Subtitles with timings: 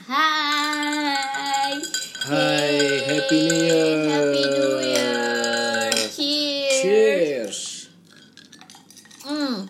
[0.00, 1.76] Hai.
[2.24, 2.72] Hai,
[3.04, 4.00] Happy New Year.
[4.08, 5.92] Happy New Year.
[6.08, 6.72] Cheers.
[6.80, 7.58] Cheers.
[9.20, 9.68] Hmm.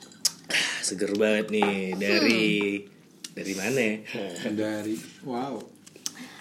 [0.87, 2.47] Seger banget nih dari
[3.35, 3.83] dari mana?
[3.83, 3.95] ya?
[4.55, 4.95] dari
[5.27, 5.59] wow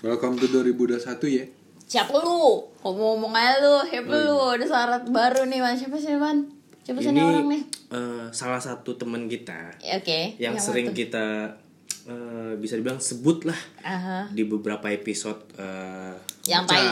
[0.05, 1.01] welcome to 2021
[1.33, 1.45] ya
[1.89, 2.69] Siapa lu?
[2.85, 4.37] Ngomong-ngomong aja lu, siapa lu?
[4.53, 5.73] Ada syarat baru nih, Man.
[5.73, 6.45] Siapa sih, Man?
[6.85, 7.61] Siapa sih orang nih?
[7.89, 10.37] eh, salah satu teman kita Oke.
[10.37, 11.01] yang, mana sering tuh?
[11.01, 11.57] kita
[12.05, 14.29] eh, bisa dibilang sebut lah Aha.
[14.29, 16.15] di beberapa episode eh,
[16.45, 16.71] Yang Oca.
[16.71, 16.87] tai.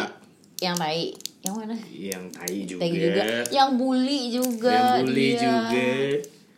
[0.58, 1.02] Yang tai.
[1.40, 1.76] Yang mana?
[1.90, 3.24] yang tai juga, Tai juga.
[3.48, 4.74] Yang bully juga.
[4.74, 5.40] yang bully dia.
[5.40, 5.88] juga.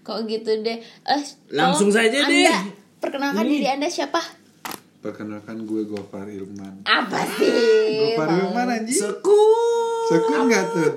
[0.02, 0.78] Kok gitu deh?
[0.82, 2.50] Eh, Langsung saja anda, deh.
[2.98, 4.20] Perkenalkan diri Anda siapa?
[5.00, 7.48] perkenalkan gue Gofar Ilman Apa sih?
[8.12, 10.12] Gofar Ilman anjing Sekut.
[10.12, 10.92] sekut nggak tuh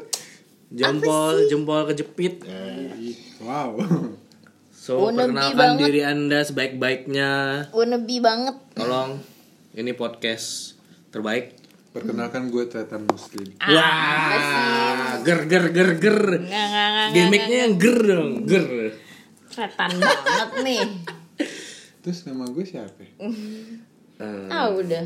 [0.72, 2.42] Jempol jempol kejepit.
[3.38, 3.78] wow
[4.82, 5.86] So Wannabe perkenalkan banget.
[5.86, 7.30] diri anda sebaik-baiknya.
[7.70, 8.56] Wannabe banget.
[8.74, 9.14] Tolong
[9.78, 10.74] ini podcast
[11.14, 11.62] terbaik.
[11.92, 16.18] perkenalkan gue Tretan Muslim Ah, Wah, ger ger ger ger.
[16.40, 18.66] Nggak, nggak, nggak, nggak, Gimiknya yang ger dong, ger.
[19.52, 20.80] Setan banget nih.
[22.02, 23.06] terus nama gue siapa?
[23.22, 25.04] Eh, Ah udah.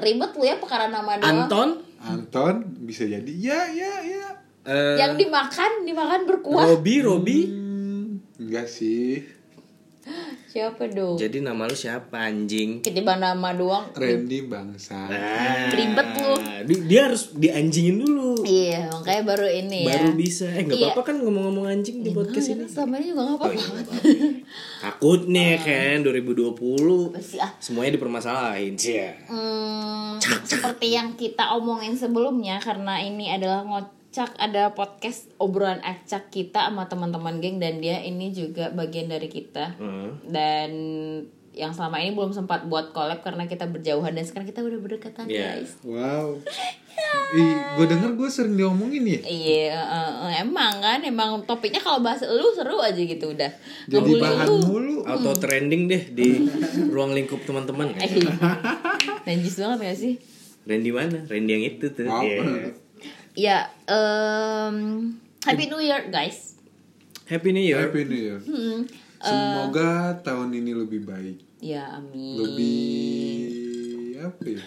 [0.00, 1.46] Ribet lu ya perkara nama doang.
[1.46, 1.68] Anton,
[2.02, 2.54] Anton
[2.88, 4.26] bisa jadi ya ya ya
[4.66, 6.64] eh, Yang dimakan, dimakan berkuah.
[6.74, 7.38] Robi, Robi.
[7.44, 7.69] Hmm,
[8.40, 9.20] enggak sih
[10.50, 11.14] Siapa dong?
[11.14, 12.82] Jadi nama lu siapa anjing?
[12.82, 13.86] Ketiban nama doang.
[13.94, 16.34] Randy bangsa Nah, Ribet lu.
[16.66, 18.42] di- Dia harus dianjingin dulu.
[18.42, 19.94] Iya, makanya baru ini ya.
[19.94, 20.50] Baru bisa.
[20.50, 20.86] Eh nggak Iya.
[20.90, 22.66] apa-apa kan ngomong-ngomong anjing di podcast ini.
[22.66, 23.54] Selama ini juga gak Oh, apa-apa.
[23.54, 24.28] iya,
[24.80, 27.52] Takutnya kan 2020 Pasti ah.
[27.60, 29.12] semuanya dipermasalahin sih ya.
[29.28, 33.62] Hmm, seperti yang kita omongin sebelumnya karena ini adalah
[34.10, 39.30] ngocak ada podcast obrolan acak kita sama teman-teman geng dan dia ini juga bagian dari
[39.30, 40.18] kita Hmm.
[40.26, 40.70] dan
[41.52, 45.30] yang selama ini belum sempat buat collab karena kita berjauhan dan sekarang kita udah berdekatan
[45.30, 45.62] Iya.
[45.62, 46.34] guys wow
[47.32, 52.18] Ih, gue denger gue sering diomongin ya iya eh, emang kan emang topiknya kalau bahas
[52.24, 53.50] lu seru aja gitu udah
[53.86, 54.58] jadi bahan lu.
[54.64, 56.50] mulu Auto trending deh di
[56.92, 57.94] ruang lingkup teman-teman.
[57.94, 58.10] Eh,
[59.24, 60.14] najis banget gak sih
[60.60, 61.22] Randy mana?
[61.24, 62.04] Randy yang itu tuh.
[62.04, 62.20] Wow.
[62.20, 62.74] Iya.
[63.40, 64.76] Ya em,
[65.40, 66.60] Happy New Year guys
[67.24, 67.80] Happy New Year.
[67.80, 68.84] Happy New Year Hmm,
[69.18, 69.90] semoga
[70.20, 72.76] tahun ini lebih baik ya amin lebih
[74.18, 74.64] apa ya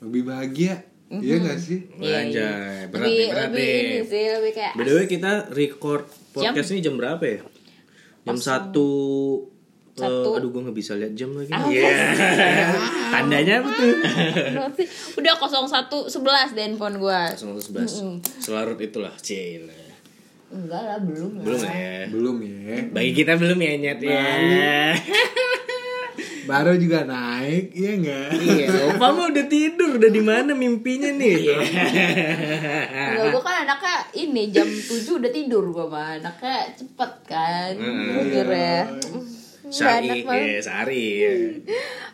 [0.00, 0.74] lebih bahagia
[1.12, 2.50] iya gak sih Iya, Anjay, iya.
[2.88, 3.82] berat lebih, nih, berat lebih nih.
[3.84, 6.02] ini sih, lebih kayak By the way kita record
[6.32, 7.40] podcast ini jam berapa ya?
[8.22, 8.88] Jam satu.
[9.92, 10.40] Satu.
[10.40, 11.52] aduh gue nggak bisa lihat jam lagi.
[11.52, 11.92] Apa Iya.
[13.12, 13.92] Tandanya apa tuh?
[15.20, 16.08] Udah 0111
[16.52, 17.28] deh handphone gua.
[17.28, 19.76] 111 Selarut itulah, Cila.
[20.48, 21.44] Enggak lah, belum lah.
[21.44, 21.96] Belum ya.
[22.08, 24.24] belum ya Bagi kita belum ya nyet ya.
[26.42, 31.38] baru juga naik iya enggak Iya, Opa mah udah tidur, udah di mana mimpinya nih?
[33.14, 36.18] Enggak, gua kan anaknya ini jam 7 udah tidur gua mah.
[36.18, 37.72] Anaknya cepet kan.
[37.78, 38.82] Tidur ya.
[39.72, 41.04] Sari, ya, Sari.
[41.18, 41.32] ya.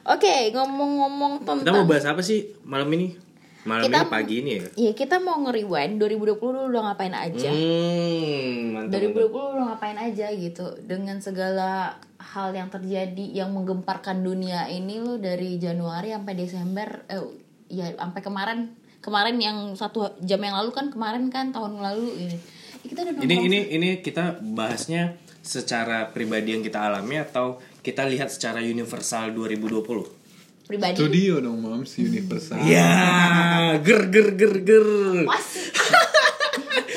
[0.09, 3.19] Oke, ngomong-ngomong Kita mau tentang bahas apa sih malam ini?
[3.67, 4.67] Malam Kita- ini pagi ini ya?
[4.79, 7.51] Iya, kita mau nge-rewind 2020 dulu udah ngapain aja.
[7.51, 9.03] Hmm, mantap.
[9.03, 15.19] 2020 udah ngapain aja gitu dengan segala hal yang terjadi yang menggemparkan dunia ini lu
[15.19, 17.25] dari Januari sampai Desember eh
[17.69, 18.59] ya sampai kemarin
[19.01, 22.37] kemarin yang satu jam yang lalu kan kemarin kan tahun lalu ini
[22.79, 25.19] Ya, kita udah Ini ini ini kita bahasnya
[25.49, 27.47] secara pribadi yang kita alami atau
[27.81, 30.21] kita lihat secara universal 2020?
[30.69, 32.93] pribadi studio dong moms universal Ya,
[33.81, 34.87] ger ger ger ger.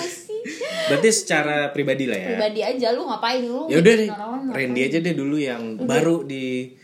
[0.04, 0.42] sih
[0.84, 2.30] Berarti secara pribadi lah ya.
[2.36, 4.10] pribadi aja lu ngapain lu Ya udah deh?
[4.52, 6.76] Randy aja deh dulu yang baru di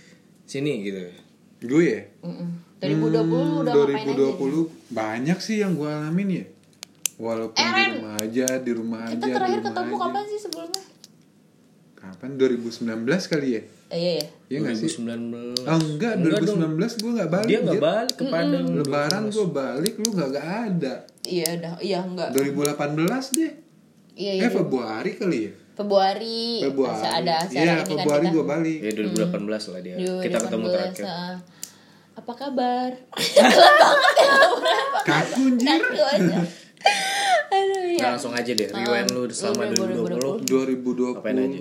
[0.43, 1.03] sini gitu.
[1.59, 2.79] gue ya Mm-mm.
[2.79, 2.87] 2020
[3.27, 6.45] lu udah Hmm, ngapain aja 2020 banyak sih yang gue alamin ya
[7.17, 10.39] walaupun Eh, di rumah aja di rumah kita aja terakhir di rumah ketemu kapan sih
[10.39, 10.81] sebelumnya
[12.07, 12.29] kapan?
[12.35, 12.87] 2019
[13.27, 13.61] kali ya?
[13.87, 14.11] Eh, iya.
[14.19, 14.89] Ya iya nggak sih?
[14.99, 15.63] 2019.
[15.63, 16.59] oh enggak, Enggak dong.
[16.75, 18.65] 2019 gue nggak balik Dia nggak balik ke Padang.
[18.73, 20.93] lebaran gue balik lu nggak nggak ada.
[21.21, 23.53] Iya dah iya enggak 2018 deh.
[24.17, 25.51] Iya iya eh Februari kali ya?
[25.73, 27.05] Februari, Februari.
[27.05, 28.33] Ada acara iya ini kan Februari kita.
[28.33, 28.79] gue balik.
[28.81, 29.95] Ya 2018 lah dia.
[29.95, 31.05] Kita ketemu 2018, terakhir.
[31.05, 31.35] ah.
[32.17, 32.91] apa kabar?
[33.37, 33.43] Ya
[35.05, 35.79] kaku anjir.
[35.85, 36.17] Kaku
[37.97, 40.05] Aduh Nah, langsung aja deh rewind lu selama Udah,
[40.45, 40.45] 2020.
[40.45, 41.59] 2020 Apain aja?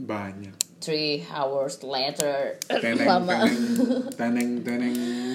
[0.00, 0.54] banyak.
[0.80, 2.56] Three hours later.
[2.66, 3.44] teneng Lama.
[3.44, 3.60] teneng.
[4.16, 4.94] Teneng teneng.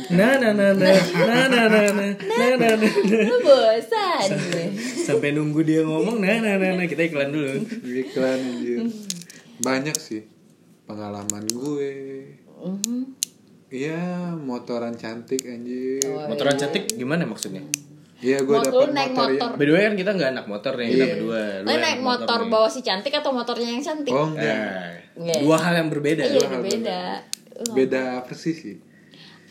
[0.09, 2.89] Nah nah nah nah nah nah nah nah nah nah nah
[3.29, 4.27] Lu bosan.
[5.05, 7.61] Sampai nunggu dia ngomong nah nah nah nah kita iklan dulu.
[7.85, 8.89] Iklan anjir.
[9.61, 10.25] Banyak sih
[10.85, 11.93] pengalaman gue.
[12.57, 13.24] Mhm.
[13.75, 14.01] Iya
[14.33, 17.59] motoran cantik anjir Motoran cantik gimana maksudnya?
[18.17, 19.49] Iya gue Motor- dapat lu naik motor, motor.
[19.51, 21.43] ya By the way kan kita nggak anak motor nih, kita berdua.
[21.59, 22.49] Lo yang naik motor nih.
[22.49, 24.13] bawa si cantik atau motornya yang cantik?
[24.15, 25.35] Oh enggak Eh, Iya.
[25.41, 26.23] dua hal yang berbeda.
[26.23, 27.01] Iya, hal beda.
[27.71, 28.75] Beda persis sih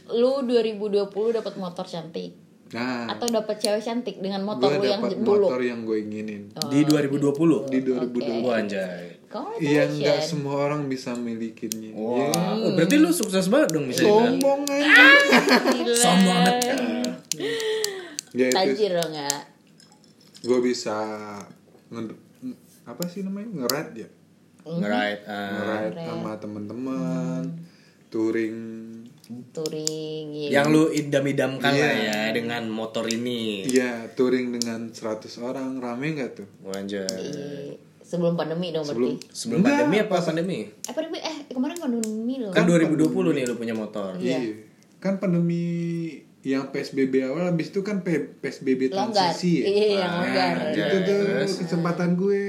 [0.06, 2.37] Lu 2020 dapat motor cantik
[2.70, 5.47] Nah atau dapat cewek cantik dengan motor gue lu yang dulu?
[5.47, 7.69] motor yang gue inginin Di 2020.
[7.69, 9.24] Di 2020 Wah anjay.
[9.56, 12.40] Iya nggak semua orang bisa milikinya Wah, Iya.
[12.60, 14.02] oh, berarti lu sukses banget dong bisa.
[14.02, 15.04] Sombong aja
[15.75, 15.94] Gila.
[15.96, 16.56] Sombong banget.
[18.32, 19.31] Ya itu Tajir dong ya.
[20.40, 20.96] gue bisa
[21.88, 22.20] nge-
[22.84, 24.08] apa sih namanya ngerat ya
[24.62, 25.25] Ngeride.
[25.25, 25.50] ah.
[25.52, 27.42] ngerat sama teman-teman
[28.08, 28.58] touring
[29.50, 30.52] Touring gitu.
[30.52, 31.81] yang lu idam-idamkan Iya.
[31.81, 33.64] lah ya dengan motor ini.
[33.64, 35.00] iya touring dengan 100
[35.40, 37.08] orang rame nggak tuh Wah, anjay.
[38.05, 38.06] Iya.
[38.06, 39.33] Sebelum pandemi dong sebelum berarti.
[39.33, 40.59] Sebelum Enggak, pandemi apa pandemi?
[40.69, 42.53] Eh pandemi eh kemarin pandemi loh.
[42.53, 44.12] Kan 2020 nih lu punya motor.
[44.17, 44.39] Iya.
[44.39, 44.55] iya
[45.01, 45.65] kan pandemi
[46.41, 49.33] yang PSBB awal habis itu kan PSBB Longgar.
[49.33, 50.55] transisi ya Iya, yang longgar.
[50.56, 51.53] Ah, itu tuh Terus?
[51.61, 52.43] kesempatan gue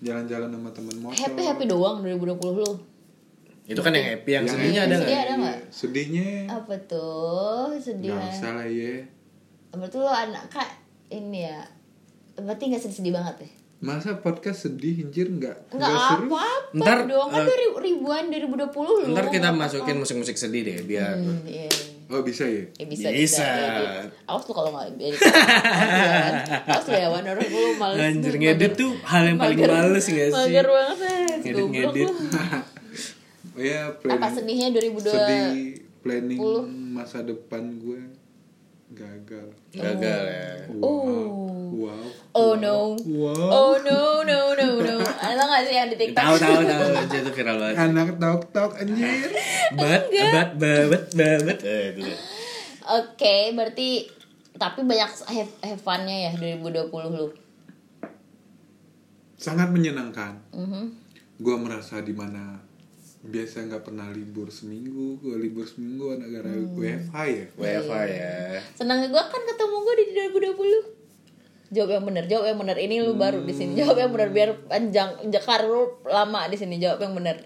[0.00, 2.72] jalan-jalan sama temen motor Happy happy doang 2020 lu.
[3.66, 5.22] Itu kan yang happy, yang Yang sedihnya ada sedih nggak?
[5.22, 5.58] ada nggak?
[5.70, 8.10] sedihnya Apa tuh sedih?
[8.10, 8.94] nggak usah lah ya
[9.70, 10.70] Berarti lu anak kak
[11.08, 11.62] ini ya.
[12.34, 13.50] Berarti nggak sedih-sedih banget ya?
[13.80, 18.76] Masa podcast sedih anjir nggak Nggak seru apa-apa Ntar, dong kan dua ribu- ribuan 2020
[18.76, 19.04] lu.
[19.10, 21.64] Ntar kita masukin musik-musik sedih deh biar Hmm, iya.
[22.06, 23.40] oh bisa ya Ya bisa, Bisa.
[23.40, 23.46] bisa.
[23.48, 24.12] edit.
[24.26, 25.16] Awas tuh kalau nggak edit.
[25.16, 25.32] Awas
[25.88, 26.20] ya,
[26.68, 27.24] Awas lu ya, Wan.
[27.24, 27.98] Orang gue males.
[27.98, 29.70] Anjir ngedit tuh hal yang paling Mager.
[29.72, 30.34] males gak sih?
[30.34, 31.34] Mager banget eh.
[31.40, 32.08] Ngedit-ngedit.
[33.50, 34.08] Oh ya lu.
[34.08, 35.10] Apa planning sedihnya 2002?
[35.10, 35.48] sedih
[36.00, 36.64] planning Puluh.
[36.64, 38.00] masa depan gue
[38.90, 40.50] gagal Gagal ya.
[40.72, 41.26] wow Oh.
[41.72, 42.94] wow Oh no.
[43.06, 44.94] wow Oh no no no no.
[45.22, 46.18] Ada nggak sih yang di TikTok?
[46.20, 47.76] Tahu tahu tahu itu viral banget.
[47.80, 49.06] anak tok tok anjir
[49.78, 51.58] Bat bat babet babet.
[51.60, 52.18] Eh itu deh.
[52.90, 54.10] Oke, berarti
[54.52, 57.30] tapi banyak have, have fun-nya ya 2020 lu.
[59.34, 60.84] sangat menyenangkan Mhm.
[61.38, 62.60] gue merasa di mana
[63.20, 66.72] biasa nggak pernah libur seminggu gue libur seminggu gara-gara Hmm.
[66.72, 68.32] WFH ya WFA ya.
[68.72, 70.98] Senangnya gue kan ketemu gue di 2020.
[71.70, 72.76] Jawab yang benar, jawab yang benar.
[72.76, 73.76] Ini lu baru di sini.
[73.76, 76.76] Jawab yang benar biar panjang Jakar lu lama di sini.
[76.76, 77.36] Jawab yang benar.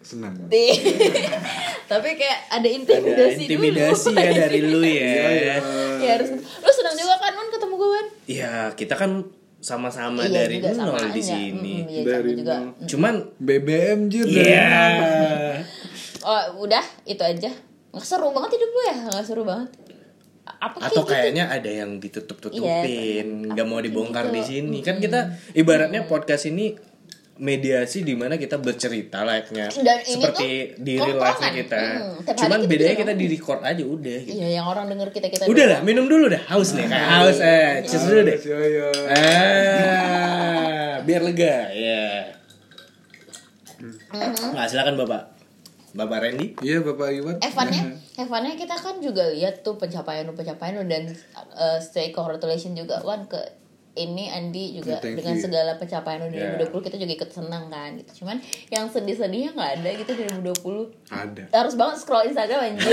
[0.00, 0.34] senang.
[1.86, 4.18] Tapi kayak ada Ada intimidasi, intimidasi dulu.
[4.18, 5.14] ya dari lu ya.
[6.02, 6.30] ya harus.
[6.34, 8.06] Lu senang juga kan Nun ketemu gue kan?
[8.26, 9.10] Iya, kita kan
[9.62, 11.32] sama-sama Iya dari juga, sama nol di aja.
[11.32, 11.74] sini.
[11.78, 12.54] Mm, iya, Dari sama juga.
[12.58, 12.70] nol.
[12.84, 14.70] Cuman BBM jir dari Iya.
[16.20, 17.50] Oh, udah itu aja.
[17.88, 18.96] Nggak seru banget hidup lu ya?
[19.06, 19.70] Nggak seru banget.
[20.42, 21.02] Apa atau kayak gitu?
[21.08, 22.66] kayaknya ada yang ditutup-tutupin,
[23.38, 23.48] Iya.
[23.48, 24.50] nggak mau dibongkar di Gitu.
[24.60, 24.78] sini.
[24.80, 25.20] Kan kita
[25.52, 26.74] ibaratnya podcast ini
[27.42, 31.82] mediasi di mana kita bercerita layaknya Dan ini seperti di real life kita.
[31.98, 34.38] Hmm, Cuman kita bedanya juga kita di record aja udah gitu.
[34.38, 35.50] Iya, yang orang denger kita kita.
[35.50, 36.38] Udah lah, minum dulu dah.
[36.46, 37.82] Haus nih, kayak haus eh.
[37.82, 38.38] Cheers dulu deh.
[38.46, 38.88] Yo, yo.
[39.10, 42.30] Ah, biar lega ya.
[43.82, 44.54] Mm-hmm.
[44.54, 45.34] Nah, silakan Bapak.
[45.92, 46.56] Bapak Randy.
[46.64, 47.36] Iya Bapak Iwan.
[47.42, 51.10] Evannya, Evannya kita kan juga lihat tuh pencapaian lu pencapaian lu dan
[51.52, 53.36] uh, say congratulations juga Wan ke
[53.92, 55.44] ini Andi juga Thank dengan you.
[55.44, 56.56] segala pencapaian Yeah.
[56.56, 58.24] 2020 kita juga ikut senang kan gitu.
[58.24, 61.12] Cuman yang sedih-sedihnya nggak ada gitu 2020.
[61.12, 61.42] Ada.
[61.52, 62.88] Harus banget scroll Instagram anjir.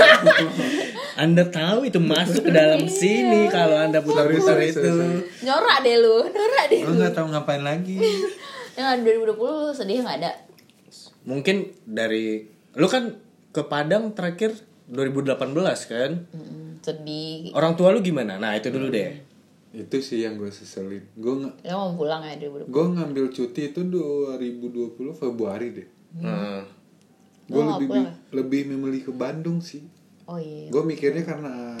[1.24, 4.76] Anda tahu itu masuk ke dalam sini kalau Anda putar-putar itu.
[4.76, 5.24] sorry.
[5.40, 7.00] Norak deh lu, norak deh Lo lu.
[7.00, 7.96] nggak tahu ngapain lagi.
[8.76, 9.00] Yang
[9.40, 10.32] 2020 sedih nggak ada.
[11.22, 13.16] Mungkin dari lu kan
[13.50, 14.52] ke Padang terakhir
[14.86, 15.48] 2018
[15.86, 16.10] kan?
[16.28, 17.52] Mm, sedih.
[17.52, 18.36] Orang tua lu gimana?
[18.36, 19.29] Nah, itu dulu deh.
[19.72, 21.06] Itu sih yang gue seselin.
[21.14, 22.66] Gue nggak Ya mau pulang ya 2020.
[22.66, 25.88] gue ngambil cuti itu 2020 Februari deh.
[26.16, 26.62] Nah,
[27.44, 28.14] Gue lebih pulang ya?
[28.32, 29.82] lebih memilih ke Bandung sih.
[30.24, 30.66] Oh iya.
[30.68, 31.74] Gue mikirnya karena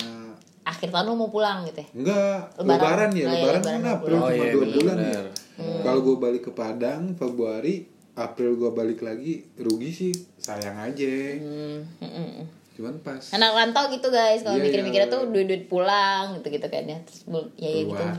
[0.60, 1.88] Akhir tahun lu mau pulang gitu ya.
[1.92, 2.68] enggak Lebaran.
[2.68, 4.14] lebaran, ya, Oh, iya, lebaran, lebaran kan April.
[4.14, 5.24] Oh, cuma iya, dua bener, bulan bener.
[5.26, 5.32] ya.
[5.80, 7.74] Kalau gue balik ke Padang Februari,
[8.12, 11.14] April gue balik lagi, rugi sih sayang aja.
[11.34, 12.46] Hmm, mm, mm, mm.
[12.80, 15.12] Cuman pas Anak rantau gitu guys, kalau Iya, mikir-mikirnya iya.
[15.12, 16.96] tuh duit-duit pulang gitu-gitu kan ya.
[16.98, 17.92] Terus bul- ya ya gitu.
[17.92, 18.16] keluar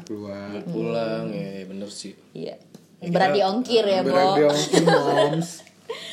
[0.54, 0.70] keluar.
[0.70, 2.14] pulang ya bener sih.
[2.32, 2.54] Iya.
[3.02, 4.14] Berat diongkir ya, Bo.
[4.14, 5.50] Berarti ongkir moms.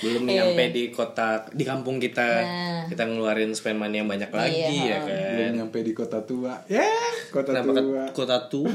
[0.01, 0.73] Belum Iya, nyampe iya.
[0.73, 2.25] di kota di kampung kita.
[2.41, 2.83] Nah.
[2.89, 5.53] Kita ngeluarin spend money yang banyak lagi Iya, ya Belum kan.
[5.55, 6.57] nyampe di kota tua.
[6.67, 6.89] Ya,
[7.29, 8.03] kota Kenapa tua.
[8.11, 8.75] kota tua.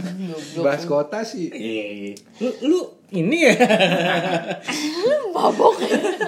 [0.64, 1.48] Bahas kota sih.
[1.48, 2.12] Iya, iya.
[2.40, 2.78] Lu, lu
[3.16, 3.54] ini ya?
[5.34, 5.76] Mabok.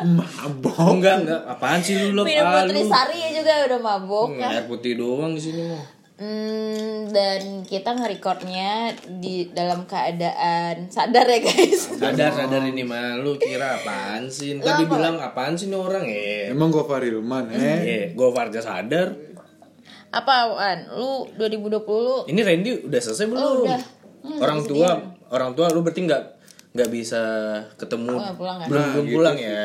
[0.05, 0.77] Mabok.
[0.93, 1.41] enggak, enggak.
[1.47, 2.23] Apaan sih lu?
[2.23, 2.89] Minum Ah, putri lu.
[2.89, 4.51] sari ya juga udah mabok Hmm, kan.
[4.53, 5.85] air putih doang di sini mah.
[6.17, 11.93] Hmm, dan kita nge-recordnya di dalam keadaan sadar ya guys.
[11.93, 14.57] Sadar sadar ini mah lu kira apaan sih?
[14.57, 16.51] Tadi bilang apaan sih nih orang ya?
[16.51, 19.13] Emang gue Farilman eh Eh, gue Farja sadar.
[20.09, 20.89] Apaan?
[20.91, 23.37] Lu 2020 Ini Randy udah selesai belum?
[23.39, 23.81] Oh, udah.
[24.19, 24.91] Hmm, orang tua,
[25.29, 26.23] orang tua lu berarti nggak
[26.77, 27.23] nggak bisa
[27.75, 28.13] ketemu.
[28.13, 28.67] Oh, nggak pulang ya?
[28.67, 29.49] Belum Nah, belum gitu pulang sih.
[29.49, 29.65] ya.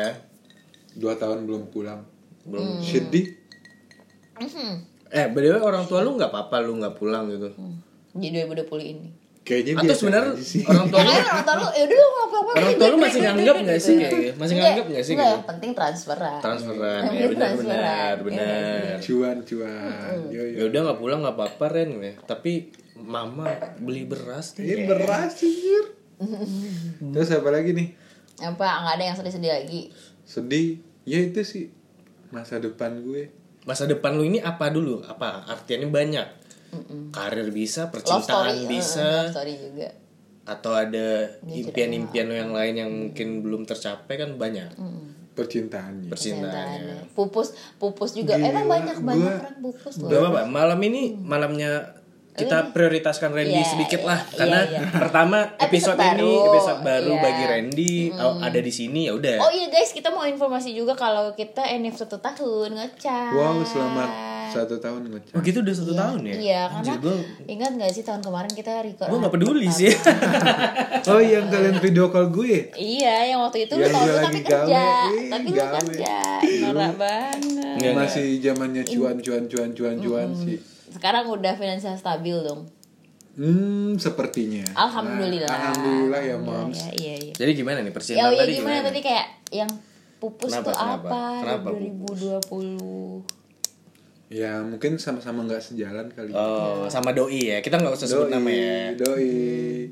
[0.92, 2.00] dua tahun belum pulang
[2.42, 2.80] Belum.
[2.80, 3.26] sedih
[4.34, 4.72] Mhm.
[5.08, 7.48] Eh, way, orang tua lu nggak apa-apa lu nggak pulang gitu.
[8.10, 9.08] di 2020 ini.
[9.42, 12.54] kayaknya Atau sebenarnya sih orang tua lu kan orang tua lu ya udah lu ngapa-ngapain
[12.54, 15.46] orang tua lu masih nganggap nggak sih kayak masih nganggap nggak sih enggak, kayak yang
[15.48, 16.38] penting transferan.
[16.38, 17.66] transferan ya penting benar transferan.
[17.66, 18.96] benar Iya, benar.
[19.00, 22.14] cuan cuan Ya udah nggak pulang nggak apa-apa Ren ya.
[22.22, 22.52] Tapi
[22.94, 23.44] mama
[23.76, 24.64] beli beras nih.
[24.68, 25.84] ini beras anjir
[27.12, 27.88] terus apa lagi nih
[28.38, 29.80] Apa nggak ada yang sedih-sedih lagi?
[30.22, 31.64] sedih ya itu sih
[32.28, 33.28] masa depan gue
[33.62, 35.06] Masa depan lu ini apa dulu?
[35.06, 36.26] Apa artiannya banyak?
[37.14, 39.88] Karir bisa, Love percintaan story, eh, bisa, love story juga.
[40.42, 44.66] atau ada impian-impian lu yang lain yang mungkin belum tercapai kan banyak.
[45.32, 47.14] percintaannya Percintaannya.
[47.14, 48.34] Pupus, pupus juga.
[48.34, 50.10] Gila, Emang banyak banyak orang pupus loh.
[50.10, 52.01] Gak apa-apa, malam ini malamnya
[52.32, 54.80] kita prioritaskan Randy Iya, sedikit lah iya, karena iya.
[54.88, 57.20] pertama episode, Episode ini baru, episode baru iya.
[57.20, 59.36] bagi Randy oh, ada di sini ya udah.
[59.36, 63.36] Oh iya guys, kita mau informasi juga kalau kita NF satu tahun ngecat.
[63.36, 64.10] wow selamat
[64.52, 66.34] satu tahun ngecek Oh gitu udah satu tahun ya?
[66.36, 67.16] Iya, karena Anjir, gua
[67.48, 69.08] ingat nggak sih tahun kemarin kita record.
[69.12, 69.92] gua nggak peduli sih.
[71.12, 74.16] oh yang kalian video call gue Iya, yang waktu itu lu Yang tahu gue lu
[74.16, 75.72] lagi tapi kerja, gawe, tapi lu gawe.
[75.84, 76.16] kerja,
[76.64, 77.92] norak banget.
[77.92, 82.68] Masih zamannya cuan cuan cuan cuan cuan sih Sekarang udah finansial stabil dong.
[83.32, 85.48] hmm sepertinya Alhamdulillah.
[85.48, 87.32] alhamdulillah ya Iya, moms Iya, iya, iya.
[87.32, 88.86] Jadi gimana nih Ya, percintaan oh, ya tadi gimana gimana?
[88.86, 89.70] tadi kayak yang
[90.18, 91.08] pupus Kenapa, tuh kenapa?
[91.08, 93.24] apa Kenapa, di 2020?
[94.30, 97.58] ya mungkin sama-sama nggak sejalan kali Oh, sama doi ya.
[97.58, 98.92] Kita nggak usah sebut nama ya.
[98.94, 99.88] doi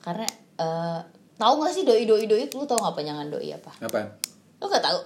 [0.00, 1.00] Karena eh
[1.34, 3.70] tahu gak sih doi doi doi lu tahu nggak panjangan doi apa?
[3.80, 4.06] apaan
[4.58, 4.98] Lu gak tahu?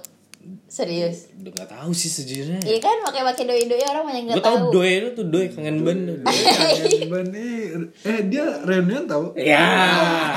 [0.67, 1.29] Serius?
[1.35, 2.61] Udah gak tahu sih sejujurnya.
[2.61, 4.71] Iya kan pakai pakai doi doi orang banyak Gue nggak tau tahu.
[4.71, 5.99] doi itu tuh doi kangen ban.
[6.25, 7.65] Kangen ban, eh,
[8.03, 9.65] eh dia reunian tau Ya,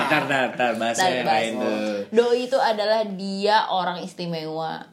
[0.07, 1.35] tar tar tar bahasa Ntar yang bahas.
[1.37, 1.77] lain tuh.
[2.13, 4.87] Doi itu adalah dia orang istimewa.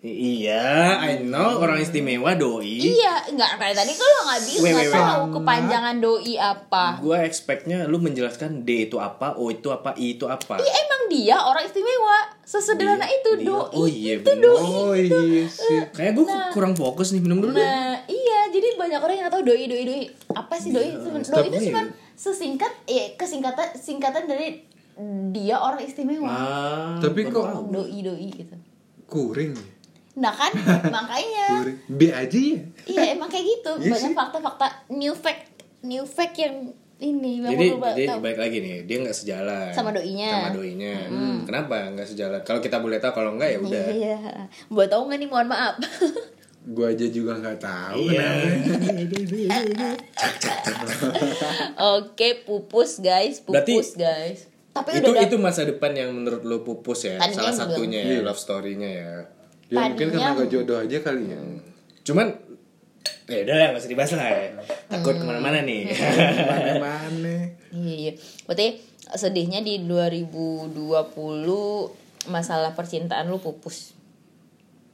[0.00, 0.64] Iya,
[1.00, 2.76] I know orang istimewa doi.
[2.92, 5.00] Iya, enggak kayak tadi kan lu nggak Wait, bilang wait, wait.
[5.00, 6.84] tahu kepanjangan doi apa.
[7.00, 10.56] Gue expectnya lu menjelaskan D itu apa, O itu apa, I itu apa.
[10.56, 12.16] Iya emang dia orang istimewa.
[12.44, 13.72] Sesederhana Dia- itu dia- doi.
[13.72, 14.42] oh iya, itu bener.
[14.44, 14.60] doi.
[14.60, 17.60] oh iya sih Kayak gue kurang fokus nih minum dulu deh.
[17.60, 20.02] Nah, iya, jadi banyak orang yang nggak tahu doi doi doi.
[20.30, 20.90] Apa sih doi?
[20.92, 21.82] Seben- doi itu cuma
[22.14, 24.62] sesingkat ya kesingkatan singkatan dari
[25.30, 26.26] dia orang istimewa.
[26.26, 27.66] Ah, Tapi kok-.
[27.66, 28.54] Doi doi gitu.
[29.04, 29.66] kuring ya
[30.16, 30.50] Nah kan
[30.94, 35.50] makanya kuring B aja ya iya emang kayak gitu Iya banyak fakta-fakta new fact
[35.82, 38.20] new fact yang ini yang Jadi, ba- jadi tahu.
[38.20, 40.30] baik lagi nih, dia nggak sejalan Sama doinya.
[40.32, 40.94] Sama doinya.
[41.42, 42.40] Kenapa nggak sejalan?
[42.40, 43.86] Kalau kita boleh tahu, kalau enggak ya udah.
[43.88, 44.18] Iya.
[44.68, 45.74] Buat tahu nggak nih mohon maaf.
[46.66, 48.24] gua aja juga nggak tahu Iya.
[48.64, 49.86] kenapa
[51.94, 54.48] Oke, pupus guys, Berarti- pupus guys.
[54.72, 58.10] Tapi itu udah itu masa depan yang menurut lo pupus ya, Tadinya salah satunya ya,
[58.12, 58.20] Iya.
[58.24, 59.12] love story-nya ya.
[59.66, 61.40] ya mungkin Tadinya- karena gak jodoh aja kali ya
[62.02, 62.26] Cuman
[63.24, 64.48] ya udah lah nggak usah dibahas lah ya.
[64.86, 65.88] Takut ke mana-mana nih.
[66.44, 67.34] mana-mana
[67.72, 68.12] Iya, iya.
[68.44, 68.68] Berarti
[69.10, 70.72] sedihnya di 2020
[72.26, 73.92] masalah percintaan lu pupus.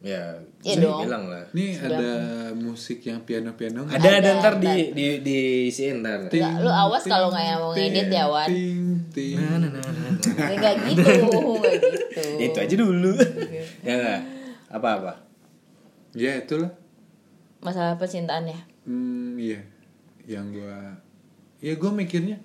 [0.00, 0.32] ya,
[0.64, 1.04] Iya bisa dong.
[1.04, 1.44] bilang lah.
[1.52, 2.10] nih ada
[2.56, 4.00] musik yang piano-piano nggak?
[4.00, 6.24] Ada ada Ada, ntar di di di isiin ntar.
[6.26, 8.48] Ting, Nggak, lu awas kalau nggak yang mau ngedit ya, Wan.
[8.48, 8.80] ting,
[9.12, 9.36] ting.
[9.36, 11.38] Enggak gitu, enggak gitu.
[12.16, 13.12] Ya, itu aja dulu.
[13.84, 14.20] ya enggak?
[14.70, 15.12] Apa-apa?
[16.10, 16.72] ya itulah
[17.60, 18.60] Masalah percintaan ya.
[18.82, 19.60] hmm iya
[20.24, 20.96] yang gua
[21.58, 22.40] ya gua mikirnya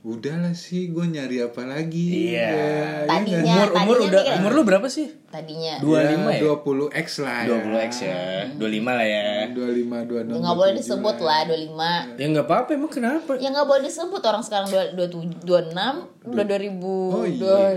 [0.00, 2.46] udahlah sih gua nyari apa lagi Iya.
[2.48, 3.38] Ya, Tadinya.
[3.40, 5.06] ya Umur umur tadinya udah mikir- umur lu berapa sih?
[5.28, 5.74] Tadinya.
[5.78, 6.34] Dua- 25 nggak?
[6.34, 6.42] ya?
[6.44, 8.18] 20 x lah ya 20 X ya.
[8.52, 9.26] 25 lah ya.
[9.48, 12.02] 25 26 Enggak boleh 27 disebut lah 25.
[12.14, 13.30] Ya enggak apa-apa emang kenapa?
[13.36, 17.12] Ya nggak boleh disebut orang sekarang 27 26 udah 2021.
[17.12, 17.74] Oh, iya.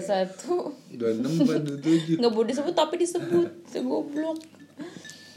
[0.92, 3.48] 26 apa 27 Nggak boleh disebut tapi disebut.
[3.68, 4.38] Segoblok.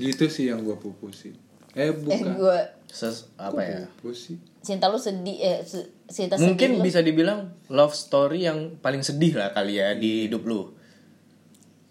[0.01, 1.35] Gitu sih yang gua pupusin
[1.71, 3.85] eh Eh bukan gue Ses, apa ya?
[3.93, 6.85] pupus sih cinta lu sedih eh se- cinta Mungkin sedih lu.
[6.85, 10.73] bisa dibilang love story yang paling sedih lah kali ya di hidup lu.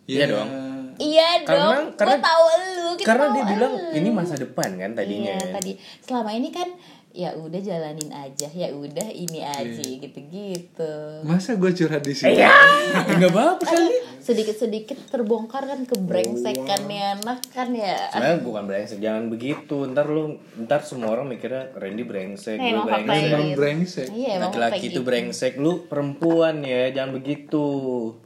[0.06, 0.50] Iya Ya, dong.
[0.98, 2.88] Iya Karena- dong, karena- gue tahu lu.
[2.96, 3.94] kita Karena tahu dia bilang elu.
[3.94, 5.36] ini masa depan kan tadinya.
[5.36, 5.72] Iya, tadi
[6.02, 6.68] selama ini kan
[7.18, 9.98] ya udah jalanin aja, ya udah ini aja Iya.
[10.00, 10.94] gitu-gitu.
[11.24, 12.54] masa gua curhat di sini Iya.
[13.12, 13.98] Enggak apa-apa kali.
[14.20, 19.88] sedikit-sedikit terbongkar kan kebrengsekannya anak kan ya Sebenarnya bukan brengsek, jangan begitu.
[19.88, 23.08] Ntar lu, ntar semua orang mikirnya Randy brengsek, Eh, gue brengsek.
[23.08, 23.32] ya.
[23.32, 24.08] Emang brengsek.
[24.12, 25.02] iya Laki-laki itu gitu.
[25.02, 27.66] brengsek, lu perempuan ya, jangan begitu.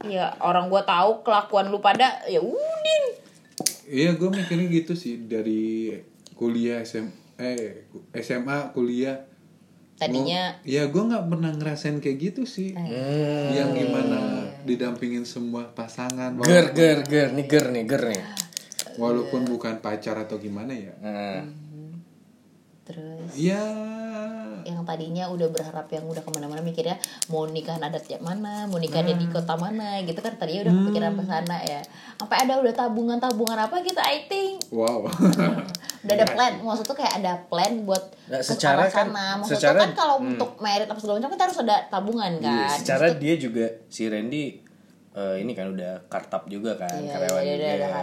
[0.02, 3.04] Iya, orang gua tahu kelakuan lu pada ya udin.
[3.84, 5.94] Iya, gue mikirnya gitu sih dari
[6.34, 7.06] kuliah SM,
[7.42, 7.90] eh
[8.22, 9.26] SMA kuliah.
[9.98, 12.74] Tadinya Gua- ya gue nggak pernah ngerasain kayak gitu sih.
[12.74, 13.50] Hmm.
[13.54, 14.18] Yang gimana
[14.62, 16.38] didampingin semua pasangan.
[16.42, 18.22] Ger, ger, ger, nih ger nih, ger nih.
[18.98, 20.92] Walaupun bukan pacar atau gimana ya.
[20.98, 21.46] Nah,
[22.82, 23.62] terus Ya
[24.62, 28.76] yang tadinya udah berharap yang udah ke mana-mana mikirnya mau nikahan adat yang mana, mau
[28.76, 29.98] nikahannya di kota mana?
[30.00, 31.80] Gitu kan tadinya udah kepikiran ke sana ya.
[32.14, 34.62] Sampai ada udah tabungan-tabungan apa gitu I think.
[34.68, 35.10] Wow.
[36.02, 36.52] udah ada plan.
[36.58, 39.26] Maksud tuh kayak ada plan buat Nah, ke secara kan- sana.
[39.36, 42.64] maksud secara- tuh kan kalau untuk merit apa segala macam kita harus ada tabungan iya,
[42.64, 42.78] kan.
[42.78, 44.61] secara dia juga si Randy
[45.12, 47.66] eh, ini kan udah kartap juga kan, Iya, karyawan iya, juga.
[47.66, 48.02] iya, iya.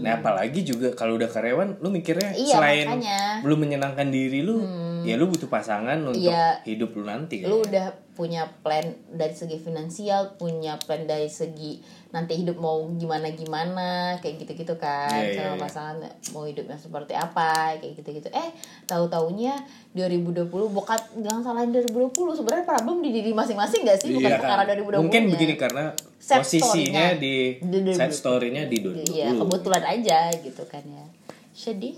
[0.00, 3.20] Nah, apalagi juga kalau udah karyawan, lu mikirnya Iya, selain makanya.
[3.44, 4.64] belum menyenangkan diri lu,
[5.02, 6.64] ya lu butuh pasangan untuk Iya.
[6.64, 7.44] hidup lu nanti.
[7.44, 7.68] lu kan.
[7.68, 7.86] udah
[8.20, 14.44] punya plan dari segi finansial punya plan dari segi nanti hidup mau gimana gimana kayak
[14.44, 15.62] gitu gitu kan Iya, iya, sama iya.
[15.62, 15.96] pasangan
[16.30, 18.50] mau hidupnya seperti apa kayak gitu gitu eh
[18.84, 19.56] tahu taunya
[19.94, 24.62] 2020 bukan jangan salahin 2020 sebenarnya problem di diri masing-masing gak sih bukan Iya, perkara
[24.62, 24.76] kan.
[24.76, 25.84] 2020 Mungkin begini karena
[26.20, 27.96] Sad posisinya di Di 2020.
[27.96, 29.16] side story-nya di 2020.
[29.16, 31.06] iya kebetulan aja gitu kan ya
[31.50, 31.96] sedih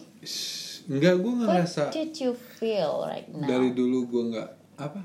[0.84, 5.00] Enggak, gue what ngerasa did you feel right now dari dulu gue nggak apa.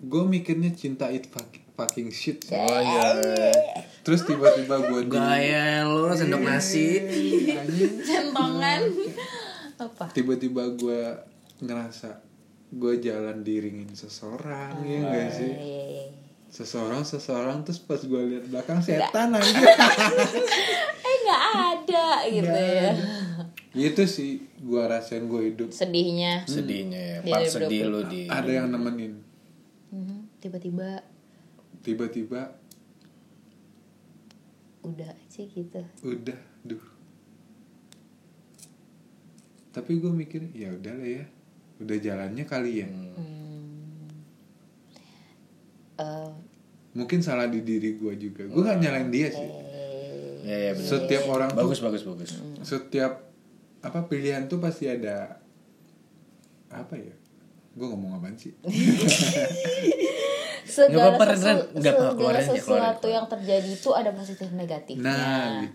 [0.00, 2.52] Gue mikirnya cinta it fuck- fucking shit sih.
[2.52, 3.52] Oh iya.
[4.00, 7.04] Terus tiba-tiba gue di Gaya lo sendok nasi.
[7.50, 8.00] anjing.
[8.00, 8.80] centongan
[9.78, 11.00] apa tiba-tiba gue
[11.58, 12.20] ngerasa
[12.70, 16.04] gue jalan diringin seseorang ya enggak sih Iya, iya, iya.
[16.46, 19.40] seseorang seseorang terus pas gue lihat belakang setan aja
[21.00, 22.92] eh nggak ada gitu ya
[23.72, 27.56] itu sih gue rasain gue hidup sedihnya Sedihnya ya, part 2020.
[27.56, 28.22] sedih lu di.
[28.28, 29.16] ada yang nemenin
[30.40, 31.04] tiba-tiba
[31.84, 32.56] tiba-tiba
[34.80, 35.80] udah aja gitu.
[36.00, 36.84] Udah duh.
[39.70, 41.24] Tapi gue mikir ya udahlah ya
[41.78, 42.88] udah jalannya kali ya.
[46.00, 46.30] Eh,
[46.96, 48.48] mungkin salah di diri gue juga.
[48.48, 49.48] Gue gak nyalain dia sih.
[50.40, 50.88] Ya ya benar.
[50.88, 52.30] setiap orang tuh Bagus bagus bagus.
[52.64, 53.28] setiap
[53.84, 55.36] apa pilihan tuh pasti ada
[56.72, 57.12] apa ya
[57.70, 58.50] gue ngomong apaan sih?
[60.62, 62.62] Segala, apa-apa, sesu- segala keluarin sesuatu
[63.02, 63.16] keluarin.
[63.16, 65.02] yang terjadi itu ada positif negatifnya.
[65.02, 65.74] Nah, gitu.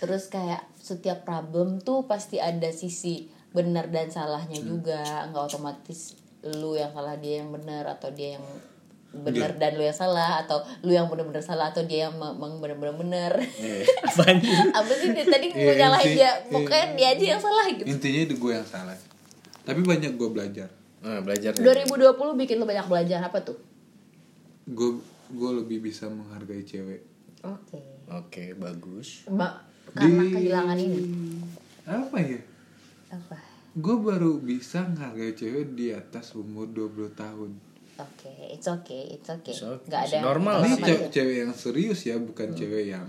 [0.00, 5.28] terus kayak setiap problem tuh pasti ada sisi benar dan salahnya juga.
[5.28, 8.46] Nggak otomatis lu yang salah dia yang benar atau dia yang
[9.12, 12.96] benar dan lu yang salah atau lu yang benar-benar salah atau dia yang memang benar-benar
[12.96, 13.32] benar.
[13.60, 13.84] Sih?
[14.72, 15.12] apa sih?
[15.12, 17.84] Dia tadi mau Iya, nyalahin dia pokoknya dia aja yang salah gitu.
[17.84, 18.96] intinya itu gue yang salah.
[19.60, 21.52] Tapi banyak gue belajar Nah, belajar.
[21.52, 21.64] deh.
[21.64, 23.56] 2020 bikin lu banyak belajar apa tuh
[24.66, 24.90] gue
[25.30, 27.00] gue lebih bisa menghargai cewek
[27.42, 29.22] oke Oke, bagus.
[29.30, 29.54] Mbak
[29.90, 30.98] karena Di- kehilangan ini
[31.82, 32.42] apa ya
[33.08, 33.38] apa
[33.70, 37.50] gue baru bisa menghargai cewek di atas umur 20 tahun
[38.00, 39.52] Oke, it's okay, it's okay.
[39.52, 39.84] It's okay.
[39.86, 43.06] Nggak ada Normal ini cewek, cewek yang serius ya bukan cewek yang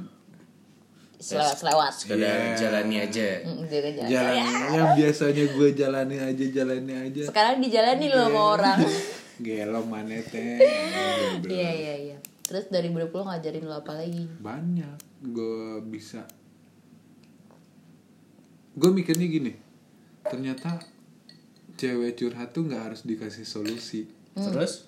[1.22, 1.94] Selewat, selewat.
[1.94, 2.58] Sekedar Iya.
[2.58, 3.28] jalani aja.
[3.44, 4.10] Mm, dia jalan.
[4.10, 8.80] jalan yang biasanya gue jalani aja jalani aja Sekarang dijalani loh sama orang.
[9.40, 10.58] gelo manete
[11.44, 12.18] Iya, iya, iya.
[12.42, 14.26] Terus dari 2020 ngajarin lo apa lagi?
[14.38, 16.26] banyak gue bisa
[18.72, 19.54] gue mikirnya gini
[20.24, 20.80] ternyata
[21.74, 24.88] cewek curhat tuh nggak harus dikasih solusi Terus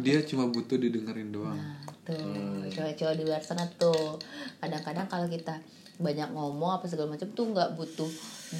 [0.00, 1.58] dia cuma butuh didengerin doang.
[1.58, 1.76] Nah,
[2.08, 4.16] tuh, cewek-cewek di luar sana tuh.
[4.62, 5.60] Kadang-kadang kalau kita
[6.00, 8.08] banyak ngomong apa segala macam tuh nggak butuh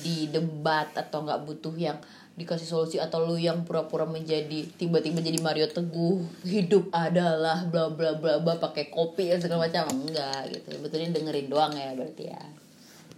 [0.04, 1.96] di debat atau nggak butuh yang
[2.32, 8.16] dikasih solusi atau lu yang pura-pura menjadi tiba-tiba jadi Mario Teguh hidup adalah bla bla
[8.16, 9.88] bla bla pakai kopi dan segala macam.
[9.92, 10.68] Enggak gitu.
[10.80, 12.42] Betulnya dengerin doang ya berarti ya.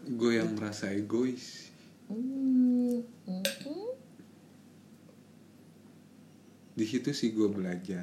[0.04, 1.70] Gue yang merasa egois.
[2.10, 3.93] Hmm, hmm, hmm.
[6.74, 8.02] Di situ sih gue belajar.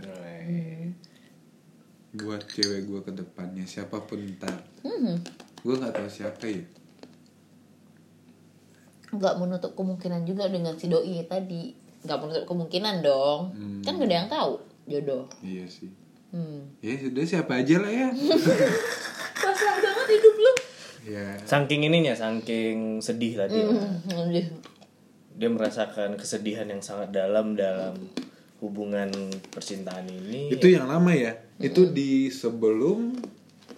[2.16, 4.56] Buat cewek gue ke depannya siapa pun ntar.
[4.84, 5.20] Hmm.
[5.62, 6.64] gue nggak tahu siapa ya.
[9.12, 11.76] Nggak menutup kemungkinan juga dengan si doi tadi.
[12.08, 13.42] Nggak menutup kemungkinan dong.
[13.54, 13.82] Hmm.
[13.84, 14.54] kan gak ada yang tahu
[14.88, 15.28] jodoh.
[15.44, 15.92] Iya sih.
[16.32, 16.64] Hmm.
[16.80, 18.08] ya sudah siapa aja lah ya.
[19.44, 20.54] Pasrah banget hidup lu.
[21.12, 21.28] Ya.
[21.44, 23.60] Saking ininya, saking sedih tadi.
[23.60, 24.00] Hmm.
[25.36, 28.00] Dia merasakan kesedihan yang sangat dalam dalam
[28.62, 29.10] hubungan
[29.50, 30.47] percintaan ini.
[30.50, 33.17] itu yang lama ya itu di sebelum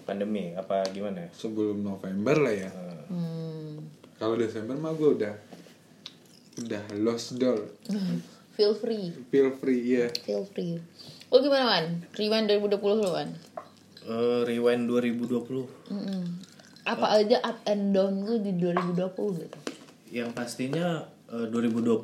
[0.01, 1.31] pandemi apa gimana?
[1.31, 2.71] sebelum November lah ya
[3.03, 3.83] Hmm.
[4.15, 5.35] kalau Desember mah gue udah
[6.59, 7.59] udah lost door
[8.53, 10.77] Feel free, feel free ya feel free.
[11.27, 11.85] Lo gimana man?
[12.13, 13.33] Rewind 2020 lo man?
[14.03, 16.21] Eh, rewind 2020 Mm-mm.
[16.83, 18.99] Apa aja up and down lu di 2020
[19.41, 19.57] gitu?
[20.11, 21.97] yang pastinya eh, 2020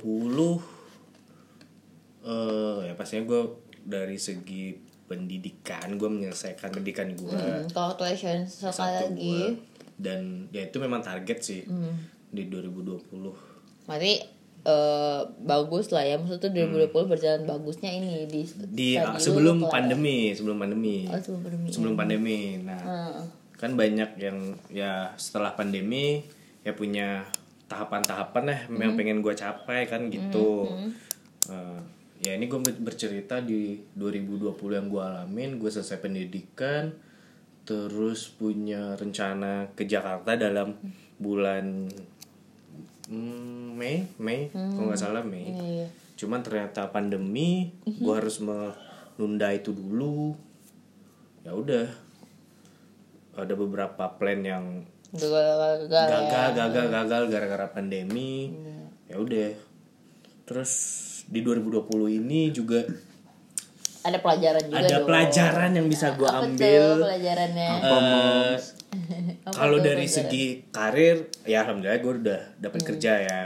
[2.21, 3.41] eh ya pastinya gue
[3.81, 9.33] dari segi pendidikan gue menyelesaikan pendidikan gue Hmm, congratulations sekali lagi.
[9.33, 9.49] gua.
[9.97, 11.61] dan ya itu memang target sih
[12.27, 13.09] di 2020
[13.83, 14.13] Berarti
[14.61, 16.15] eh, bagus lah ya.
[16.15, 19.71] Maksudnya tuh 2020 berjalan bagusnya ini di di ah, lu sebelum kelar.
[19.73, 21.67] pandemi sebelum pandemi Oh, sebelum pandemi.
[21.69, 23.23] sebelum pandemi nah Heeh.
[23.55, 24.37] kan banyak yang
[24.69, 26.21] ya setelah pandemi
[26.61, 27.25] ya punya
[27.65, 30.69] tahapan-tahapan lah yang pengen gue capai kan gitu
[31.49, 31.79] Eh,
[32.19, 36.91] ya ini gue bercerita di 2020 yang gue alamin gue selesai pendidikan
[37.63, 40.75] terus punya rencana ke Jakarta dalam
[41.21, 41.87] bulan
[43.07, 45.53] hmm, Mei Mei kalau nggak salah Mei.
[45.53, 45.87] Iya, iya.
[46.19, 50.35] cuman ternyata pandemi gue harus menunda itu dulu.
[51.47, 51.87] Ya udah
[53.39, 54.65] ada beberapa plan yang
[55.09, 55.89] Gagal, ya.
[55.89, 58.51] gagal gagal gagal gara-gara pandemi.
[59.09, 59.53] Ya udah
[60.49, 60.73] terus
[61.29, 62.81] di 2020 ini juga
[63.99, 65.05] Ada pelajaran juga ada dong.
[65.05, 67.69] pelajaran yang bisa gue ambil tuh pelajarannya?
[67.75, 68.53] Eh,
[69.45, 70.17] Apa kalau tuh dari pelajaran?
[70.25, 72.87] segi karir ya alhamdulillah gue udah dapat Hmm.
[72.89, 73.39] kerja ya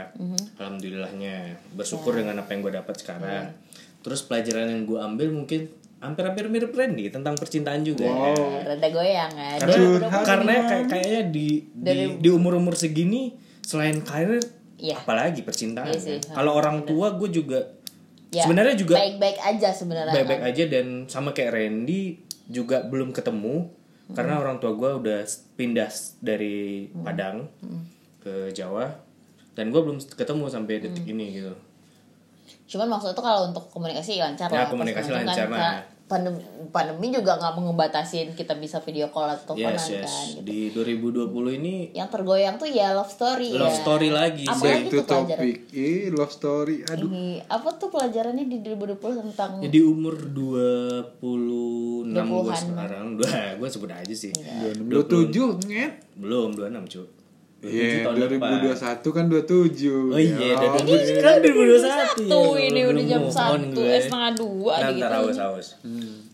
[0.56, 1.34] alhamdulillahnya
[1.70, 3.52] bersyukur dengan apa yang gue dapat sekarang
[4.00, 5.68] terus pelajaran yang gue ambil mungkin
[5.98, 8.12] hampir-hampir mirip Randy tentang percintaan juga ya.
[8.30, 9.56] Eh, Rada goyang kan.
[9.58, 14.40] karena karena kayak kayaknya di di, di umur umur segini selain karir
[14.74, 15.00] Iya.
[15.00, 16.36] apalagi percintaan sih, kan.
[16.36, 17.72] kalau orang tua gue juga
[18.34, 20.10] Ya, sebenarnya juga baik-baik aja sebenarnya.
[20.12, 22.18] baik-baik aja dan sama kayak Randy
[22.50, 23.70] juga belum ketemu
[24.12, 25.20] karena orang tua gue udah
[25.56, 25.88] pindah
[26.20, 27.48] dari Padang
[28.20, 28.90] ke Jawa
[29.54, 31.54] dan gue belum ketemu sampai detik ini gitu
[32.64, 34.68] Cuman maksudnya tuh kalau untuk komunikasi lancar Ya, lah.
[34.72, 35.78] komunikasi Pas lancar, kan, nah.
[36.04, 40.44] Pandemi, pandemi juga nggak mengebatasin kita bisa video call atau teleponan yes yes kan.
[40.44, 40.44] Gitu.
[40.44, 43.80] di 2020 ini Yang tergoyang tuh ya love story love ya.
[43.80, 45.56] story lagi Apa sih lagi itu tuh topik.
[45.72, 46.76] Ih love story.
[46.84, 47.08] Aduh.
[47.08, 51.16] Ini apa tuh pelajarannya di 2020 tentang jadi umur 26
[52.04, 52.52] gue 20-an.
[52.52, 54.32] sekarang dua gue sebut aja sih.
[54.76, 55.92] Dua tujuh nget.
[56.20, 57.08] Belum 26 cuy
[57.64, 60.98] 27 Iya, depan 2021 kan 27 Oh iya, Ya, dari ampun.
[61.18, 62.64] kan 2021 Tuh ya.
[62.66, 63.88] ini udah jam move on satu, gue.
[63.88, 65.00] eh setengah dua Nah, gitu.
[65.00, 65.68] ntar awas awas.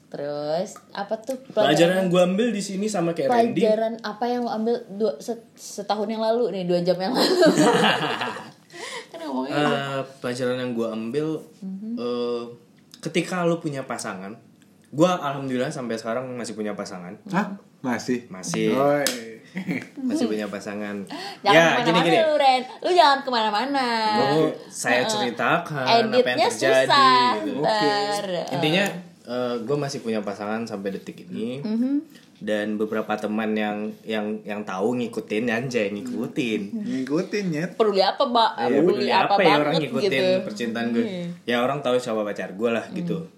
[0.07, 3.61] Terus apa tuh Pelajaran yang gue ambil di sini sama kayak Randy.
[3.61, 7.31] pelajaran apa yang lo ambil dua, set- setahun yang lalu nih dua jam yang lalu
[9.11, 11.27] kan ngomongnya Eh, pelajaran yang gue ambil
[11.61, 11.95] Mhm.
[11.95, 12.43] eh,
[13.01, 14.35] ketika lo punya pasangan,
[14.88, 17.55] gue alhamdulillah sampai sekarang masih punya pasangan, Hah?
[17.81, 18.29] Masih?
[18.29, 18.73] Masih.
[18.73, 19.09] Oi.
[20.07, 21.03] masih punya pasangan.
[21.45, 22.19] jangan ya gini ke mana-mana gini.
[22.23, 26.87] lu Ren lu jangan ke mana-mana Gue saya ceritakan apa yang editnya terjadi.
[26.87, 27.59] susah gitu.
[27.59, 28.85] ntar Intinya
[29.61, 31.59] gue masih punya pasangan sampai detik ini.
[31.61, 31.95] Mhm.
[32.40, 36.61] Dan beberapa teman yang yang yang tahu ngikutin anjay ngikutin.
[36.73, 37.71] Ngikutin nyet.
[37.77, 40.29] peduli apa mbak Ya, peduli apa, ya orang ngikutin gitu.
[40.47, 41.05] percintaan gue.
[41.45, 43.29] Ya orang tahu siapa pacar gue lah gitu.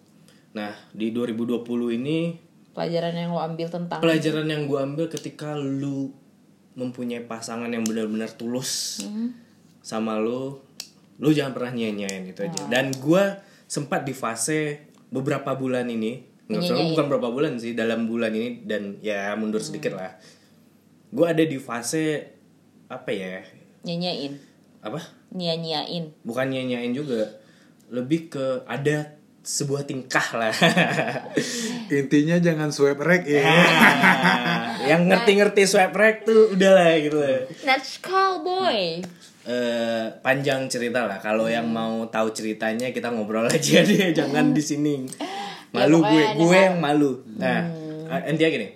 [0.52, 1.64] Nah, di 2020
[1.96, 2.36] ini
[2.72, 6.12] pelajaran yang lo ambil tentang pelajaran yang gue ambil ketika lu
[6.72, 9.04] mempunyai pasangan yang benar-benar tulus
[9.84, 10.56] sama lu,
[11.20, 12.64] lu jangan pernah nyanyain itu aja.
[12.72, 13.22] Dan gue
[13.68, 18.64] sempat di fase beberapa bulan ini, nggak usah bukan beberapa bulan sih, dalam bulan ini
[18.64, 20.16] dan ya mundur sedikit lah.
[21.12, 22.32] Gue ada di fase
[22.88, 23.44] apa ya?
[23.82, 24.38] nyanyain
[24.80, 25.00] Apa?
[25.32, 27.40] nyanyain bukan nyanyain juga
[27.88, 30.54] lebih ke ada sebuah tingkah lah.
[31.90, 33.42] Intinya jangan swipe rek ya.
[33.42, 37.18] Ah, yang ngerti-ngerti swipe right tuh udah lah gitu.
[37.18, 39.02] Lah Let's call boy.
[39.42, 41.18] Eh, panjang cerita lah.
[41.18, 44.14] Kalau yang mau tahu ceritanya kita ngobrol aja deh.
[44.14, 45.02] Jangan di sini.
[45.74, 47.26] Malu Ya, gue gue yang malu.
[47.34, 47.66] Nah
[48.14, 48.68] eh, intinya gini.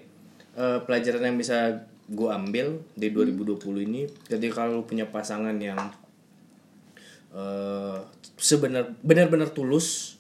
[0.59, 5.79] Eh, pelajaran yang bisa gue ambil di 2020 ini ketika lu punya pasangan yang
[7.37, 7.99] eh
[8.37, 10.16] sebenar benar-benar tulus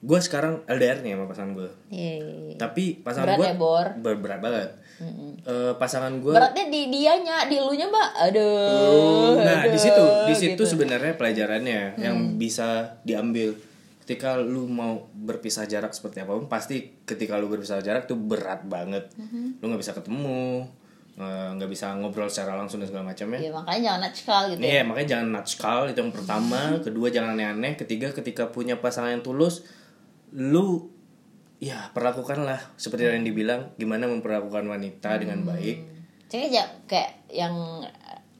[0.00, 2.54] gue sekarang LDR nih sama pasangan gue Yeay.
[2.54, 3.86] tapi pasangan Berat gue ya, Bor?
[3.96, 4.70] ber- berat banget.
[5.42, 8.08] Eh, pasangan gue beratnya di dianya di elunya mbak?
[8.22, 10.64] Aduh nah di situ di situ gitu.
[10.68, 13.56] sebenarnya pelajarannya yang bisa diambil.
[14.04, 18.60] Ketika lu mau berpisah jarak seperti apa pun pasti ketika lu berpisah jarak tuh berat
[18.62, 19.08] banget.
[19.58, 20.68] Lu nggak bisa ketemu
[21.18, 23.50] eh, nggak bisa ngobrol secara langsung dan segala macamnya ya.
[23.54, 24.68] Makanya jangan natskal gitu ya.
[24.68, 29.24] Iya, makanya jangan natskal itu yang pertama, kedua jangan aneh-aneh, ketiga ketika punya pasangan yang
[29.24, 29.66] tulus,
[30.34, 30.90] lu
[31.62, 32.60] ya perlakukanlah.
[32.76, 35.94] Seperti yang dibilang gimana memperlakukan wanita dengan baik.
[36.34, 37.54] Aja kayak yang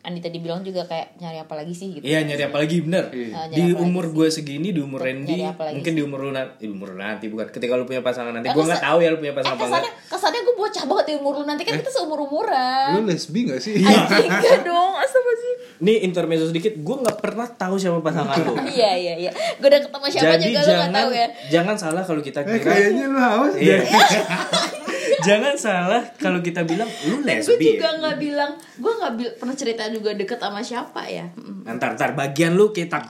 [0.04, 2.04] Andi tadi bilang juga kayak nyari apa lagi sih gitu.
[2.04, 5.40] Iya nyari apa lagi bener Ah, nyari Di apa umur gue segini Di umur Randy
[5.40, 8.30] apa Mungkin di umur lu nanti Di umur lu nanti Bukan ketika lu punya pasangan
[8.30, 10.54] nanti Eh, Gue gak tahu ya lu punya Eh, pasangan apa kesannya, enggak kesannya gue
[10.54, 12.88] bocah banget di umur lu nanti kan kita seumur umuran.
[12.92, 13.74] Lu lesbi gak sih?
[13.74, 15.56] Anjing enggak dong, astagfirullahaladzim.
[15.80, 19.30] Nih intermezzo sedikit Gue gak pernah tahu siapa pasangan lu Iya iya iya.
[19.56, 21.26] Gue udah ketemu siapa Jadi juga lu gak jangan tahu ya.
[21.50, 23.76] Jangan salah kalau kita Eh, kira kayaknya lu haus Iya.
[25.22, 27.74] Jangan salah kalau kita bilang lu Gue lesbi.
[27.74, 27.98] juga ya.
[27.98, 31.26] nggak bilang, gue nggak bil- pernah cerita juga deket sama siapa ya.
[31.32, 31.66] Mm.
[31.72, 33.00] Ntar ntar bagian lu kita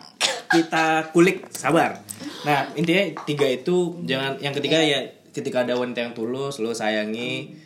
[0.47, 1.99] kita kulik sabar.
[2.43, 7.59] Nah intinya tiga itu jangan yang ketiga ya ketika ada wanita yang tulus lu sayangi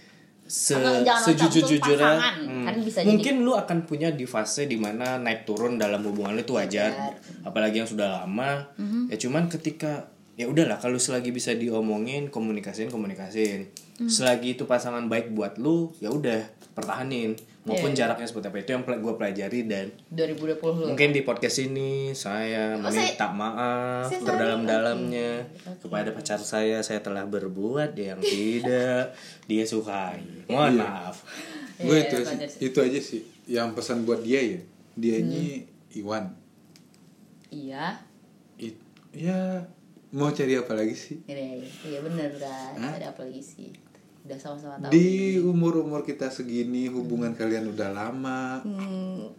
[0.43, 2.65] se Jangan- jangan sejujur jujurnya pasangan.
[2.65, 6.33] Kan bisa jadi- mungkin lu akan punya di fase di mana naik turun dalam hubungan
[6.33, 6.89] lu itu wajar
[7.43, 9.13] apalagi yang sudah lama Mhm.
[9.13, 13.67] ya cuman ketika ya udahlah kalau selagi bisa diomongin komunikasin komunikasin
[13.99, 14.07] Mhm.
[14.07, 17.35] selagi itu pasangan baik buat lu ya udah pertahanin
[17.67, 20.87] maupun Iya, jaraknya seperti apa itu yang gue pelajari dan 2020 lu.
[20.89, 25.31] Mungkin di podcast ini saya Oh, meminta maaf saya terdalam-dalamnya
[25.77, 29.13] kepada pacar saya saya telah berbuat yang tidak
[29.45, 30.23] dia sukai.
[30.47, 31.27] Mohon maaf.
[31.77, 34.61] Gue Iya, itu bener sih, itu aja sih yang pesan buat dia ya.
[34.95, 35.99] Dianya Hmm.
[35.99, 36.25] Iwan.
[37.49, 37.99] Iya.
[38.57, 38.79] It,
[39.11, 39.67] ya
[40.11, 41.17] mau cari apa lagi sih?
[41.25, 42.73] Iya, iya bener kan.
[42.77, 42.93] Hah?
[42.97, 43.69] Ada apa lagi sih?
[44.25, 44.91] Udah sama-sama tahu.
[44.91, 48.61] Di umur-umur kita segini hubungan kalian udah lama.
[48.61, 49.33] Hmm.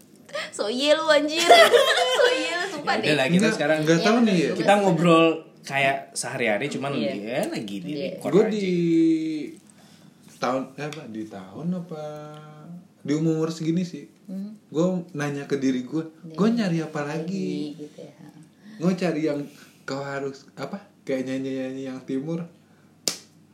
[0.50, 1.42] So iya lu anjir.
[2.20, 3.08] so iya lu sumpah Ya deh.
[3.10, 4.52] udah lah kita sekarang nggak tahu Iya, nih ya.
[4.54, 5.28] kita ngobrol
[5.60, 7.14] kayak sehari-hari cuman Iya.
[7.18, 8.06] ya lagi di Iya.
[8.18, 8.68] record Gue di
[10.40, 12.04] tahun eh, apa di tahun apa
[13.00, 14.06] di umur umur segini sih.
[14.30, 14.54] Hmm.
[14.70, 17.74] Gue nanya ke diri gue, gue nyari apa lagi?
[17.74, 18.14] Lagi gitu ya.
[18.78, 19.40] Gue cari yang
[19.90, 20.78] kau harus apa?
[21.02, 22.46] Kayak nyanyi-nyanyi yang timur.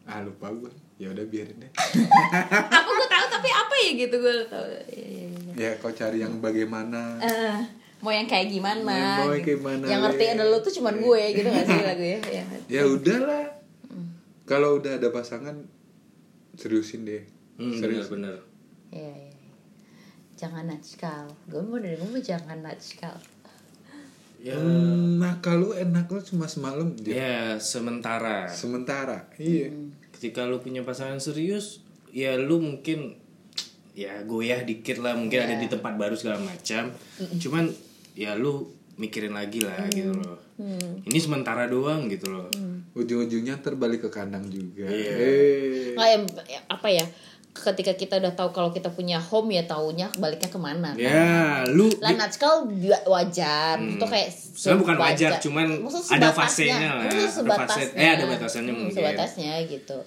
[0.03, 0.67] Ah lupa gue.
[0.99, 1.71] Ya udah biarin deh.
[2.75, 4.65] Apa gue tahu tapi apa ya gitu gue tahu.
[4.67, 5.53] Iya, iya, iya.
[5.55, 7.19] ya kau cari yang bagaimana?
[7.19, 7.55] Eh,
[7.99, 8.95] mau yang kayak gimana?
[8.95, 11.81] Ya, mau yang kayak gimana, Yang ngerti ada lu tuh cuman gue gitu gak sih
[11.91, 12.19] lagu ya?
[12.31, 12.45] Ya.
[12.67, 13.45] Ya udahlah.
[14.47, 15.67] Kalau udah ada pasangan
[16.55, 17.23] seriusin deh.
[17.59, 18.07] Hmm, Serius.
[18.07, 18.39] bener-bener.
[18.95, 19.51] Iya, iya.
[20.39, 21.27] Jangan natskal.
[21.47, 23.19] Gue mau dari gue mau jangan natskal.
[24.45, 27.17] Ya, Hmm, nah kalau enak lu cuma semalam dia.
[27.17, 29.73] ya sementara Sementara, iya.
[30.13, 31.81] ketika lu punya pasangan serius
[32.13, 33.17] ya lu mungkin
[33.97, 36.93] ya goyah dikit lah mungkin ada di tempat baru segala macam
[37.41, 37.73] cuman
[38.13, 40.37] ya lu mikirin lagi lah gitu loh
[41.01, 42.47] ini sementara doang gitu loh
[42.95, 44.87] Ujung-ujungnya terbalik ke kandang juga.
[44.87, 45.11] Iya.
[45.19, 45.91] Eh.
[45.99, 47.03] Nggak ya, ya, apa ya?
[47.55, 50.91] Ketika kita udah tahu kalau kita punya home ya taunya baliknya ke mana?
[50.91, 50.99] kan?
[50.99, 53.79] ya lu Lah natskal juga wajar.
[53.79, 57.03] Itu kayak Sebenarnya bukan wajar, cuman ada fasenya lah.
[57.05, 57.87] Ada sebatasnya.
[57.87, 58.93] fase- eh, ada batasannya Hmm, mungkin.
[58.93, 59.97] Sebatasnya gitu.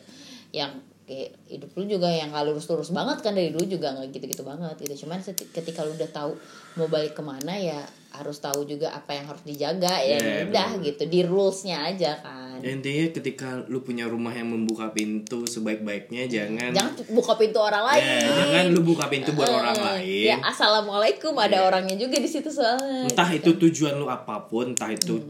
[0.51, 4.45] Yang kayak hidup lu juga yang gak lurus-lurus banget kan dari dulu juga nggak gitu-gitu
[4.45, 5.09] banget gitu.
[5.09, 6.37] Cuman ketika lu udah tahu
[6.77, 10.69] mau balik ke mana ya harus tahu juga apa yang harus dijaga ya Iya, udah
[10.73, 10.85] betul.
[10.87, 12.57] gitu di rulesnya aja kan.
[12.59, 17.85] Ya, intinya ketika lu punya rumah yang membuka pintu sebaik-baiknya jangan Jangan buka pintu orang
[17.87, 18.03] lain.
[18.03, 21.65] ya, jangan lu buka pintu buat orang Eh, lain Ya assalamualaikum ada Iya.
[21.65, 23.07] orangnya juga di situ soalnya.
[23.07, 25.23] entah itu tujuan lu apa pun entah itu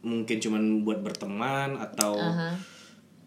[0.00, 2.26] mungkin cuman buat berteman atau Hmm.
[2.28, 2.50] Aha.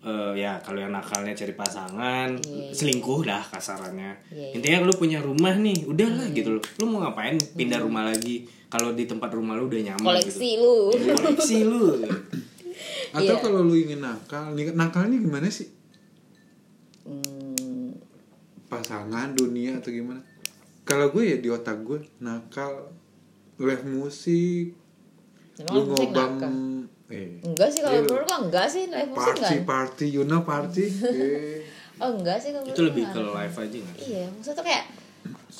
[0.06, 2.72] Eh, ya kalau yang nakalnya cari pasangan Iya, iya.
[2.72, 4.54] selingkuh dah kasarannya Iya, iya.
[4.54, 8.92] intinya lu punya rumah nih udahlah gitu loh lu mau ngapain pindah rumah lagi kalau
[8.92, 10.62] di tempat rumah lu udah nyaman Koleksi gitu.
[10.62, 10.78] lu.
[11.12, 11.84] koleksi lu
[13.12, 13.40] Atau Iya.
[13.40, 15.72] kalau lu ingin nakal, nih- nakalnya gimana sih?
[17.02, 17.96] Hmm,
[18.66, 20.20] Pasangan, dunia atau gimana?
[20.84, 22.92] Kalau gue ya di otak gue nakal,
[23.56, 24.76] live musik,
[25.56, 26.54] Emang lu ngobam, nakal?
[27.08, 29.66] Eh, Enggak sih kalau Iya, menurut gua enggak sih live musik party enggak.
[29.66, 31.62] party, you know party, eh.
[32.04, 33.78] Oh enggak sih kalau itu lebih ke live aja?
[33.98, 34.84] Iya, maksudnya tuh kayak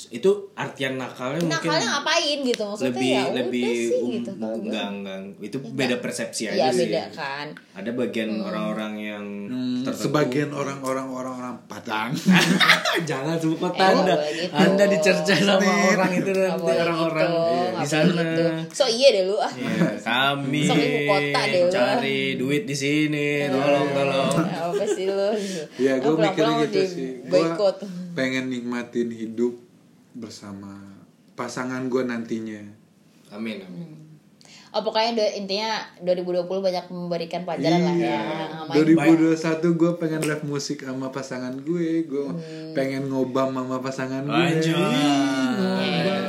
[0.08, 4.86] itu artian nakalnya mungkin nakalnya ngapain gitu maksudnya lebih ya lebih sih um, gitu enggak
[4.88, 7.46] enggak itu beda persepsi aja Iya sih beda kan.
[7.72, 12.10] ada bagian orang-orang yang Hmm, tertentu sebagian orang-orang orang-orang Padang.
[13.10, 14.52] jangan sebut kota Eh, anda gitu.
[14.52, 15.86] anda dicerca sama Nih.
[15.88, 18.44] orang itu nanti orang-orang gitu, di sana gitu.
[18.72, 19.50] So iya deh lu ah.
[19.50, 21.70] Iya, kami Sok ibu kota deh lu.
[21.70, 25.30] cari duit di sini tolong tolong Apa sih lu?
[25.76, 27.10] ya gue mikir gitu sih.
[27.24, 27.70] Gue
[28.12, 29.54] pengen nikmatin hidup
[30.16, 30.72] bersama
[31.32, 32.62] pasangan gue nantinya.
[33.28, 33.90] amin amin
[34.68, 38.12] Oh pokoknya do- intinya 2020 banyak memberikan pelajaran lah ya.
[38.12, 38.20] Iya.
[38.68, 38.76] Main
[39.32, 42.36] 2021 gue pengen live musik sama pasangan gue, gue Hmm.
[42.72, 44.36] pengen ngobam sama pasangan gue.
[44.36, 44.76] Anjay.
[45.80, 46.20] Eh,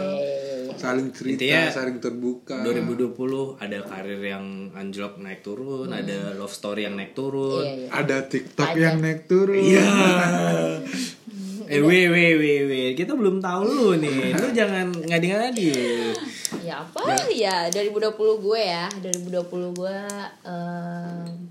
[0.73, 3.11] saling cerita Intinya, saling terbuka 2020
[3.57, 7.61] ada karir yang anjlok naik turun, ada love story yang naik turun.
[7.61, 7.87] Iya, iya.
[7.91, 8.79] ada TikTok Pajak.
[8.79, 9.83] yang naik turun Iya.
[11.67, 12.87] eh, weh, weh, weh, weh.
[12.95, 14.33] Kita belum tahu lu nih.
[14.33, 15.69] Lu jangan ngadi-ngadi.
[16.63, 19.97] Ya apa ya 2020 gue ya 2020 gue
[20.43, 21.47] em,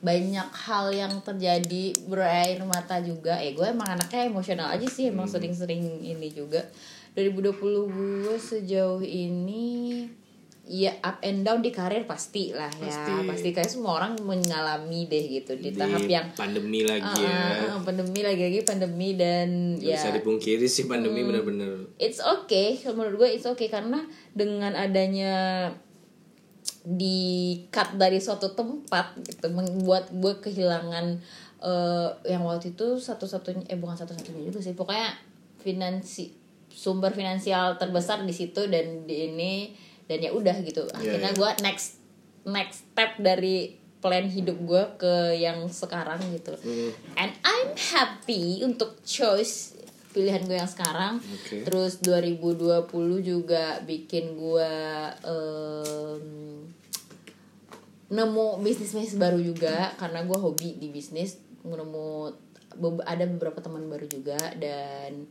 [0.00, 5.28] banyak hal yang terjadi berair mata juga eh gue emang anaknya emosional aja sih emang
[5.28, 5.36] Hmm.
[5.36, 6.64] sering-sering ini juga
[7.12, 7.52] 2020
[8.24, 10.08] gue sejauh ini
[10.70, 12.86] ya up and down di karir pasti lah ya.
[12.86, 13.12] Pasti.
[13.26, 13.48] pasti.
[13.50, 17.74] Kayak semua orang mengalami deh gitu di, tahap yang pandemi lagi Ah, ya.
[17.74, 19.98] ah, pandemi lagi-lagi pandemi dan Nggak ya.
[19.98, 21.90] bisa dipungkiri sih pandemi bener-bener.
[21.98, 25.34] It's okay menurut gue it's okay karena dengan adanya
[26.86, 27.18] di
[27.74, 31.18] cut dari suatu tempat gitu membuat gue kehilangan
[31.66, 34.78] eh, yang waktu itu satu-satunya eh bukan satu-satunya juga sih.
[34.78, 35.18] Pokoknya
[35.58, 36.30] finansi
[36.70, 39.52] sumber finansial terbesar di situ dan di ini
[40.10, 41.38] dan ya udah gitu akhirnya iya.
[41.38, 42.02] gue next
[42.42, 46.90] next step dari plan hidup gue ke yang sekarang gitu Hmm.
[47.14, 49.78] and I'm happy untuk choice
[50.10, 51.62] pilihan gue yang sekarang Oke.
[51.62, 52.90] terus 2020
[53.22, 54.72] juga bikin gue
[55.22, 56.26] em,
[58.10, 62.34] nemu bisnis bisnis baru juga karena gue hobi di bisnis nemu
[63.06, 65.30] ada beberapa teman baru juga dan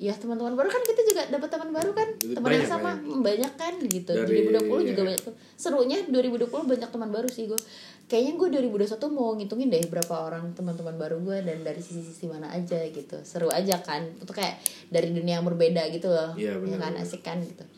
[0.00, 2.08] ya teman-teman baru kan kita juga dapat teman baru kan.
[2.16, 3.20] Teman yang sama banyak.
[3.20, 4.12] banyak kan gitu.
[4.16, 5.08] Dari- 2020 juga ya.
[5.12, 5.22] banyak
[5.60, 7.60] serunya 2020 banyak teman baru sih gue
[8.08, 12.48] kayaknya gue 2021 mau ngitungin deh berapa orang teman-teman baru gue dan dari sisi-sisi mana
[12.48, 13.20] aja gitu.
[13.28, 14.08] Seru aja kan.
[14.16, 14.56] Itu kayak
[14.88, 16.32] dari dunia yang berbeda gitu loh.
[16.32, 17.68] Iya, ya benar, kan asik kan gitu.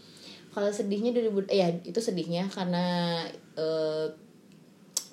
[0.54, 3.18] Kalau sedihnya 2000 eh, ya itu sedihnya karena
[3.58, 4.06] eh,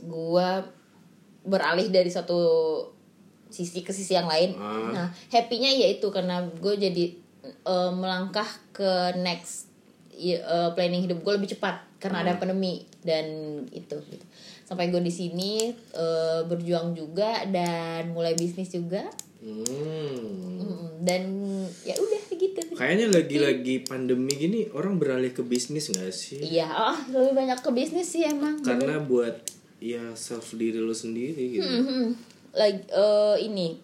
[0.06, 0.50] gue
[1.42, 2.38] beralih dari satu
[3.50, 4.90] sisi ke sisi yang lain Ah.
[4.90, 7.06] nah happynya ya itu karena gue jadi
[7.44, 9.68] eh, melangkah ke next
[10.14, 10.40] eh,
[10.72, 13.26] planning hidup gue lebih cepat karena ada pandemi dan
[13.70, 14.26] itu gitu
[14.64, 19.10] sampai gue di sini eh, berjuang juga dan mulai bisnis juga
[19.40, 20.60] Hmm.
[20.60, 21.24] Mm, dan
[21.82, 26.44] ya udah gitu Kayaknya lagi-lagi pandemi gini orang beralih ke bisnis gak sih?
[26.44, 29.40] iya oh, lebih banyak ke bisnis sih emang Karena buat
[29.80, 31.64] ya self diri lu sendiri gitu.
[31.64, 32.06] Mhm.
[32.60, 33.80] Like eh, ini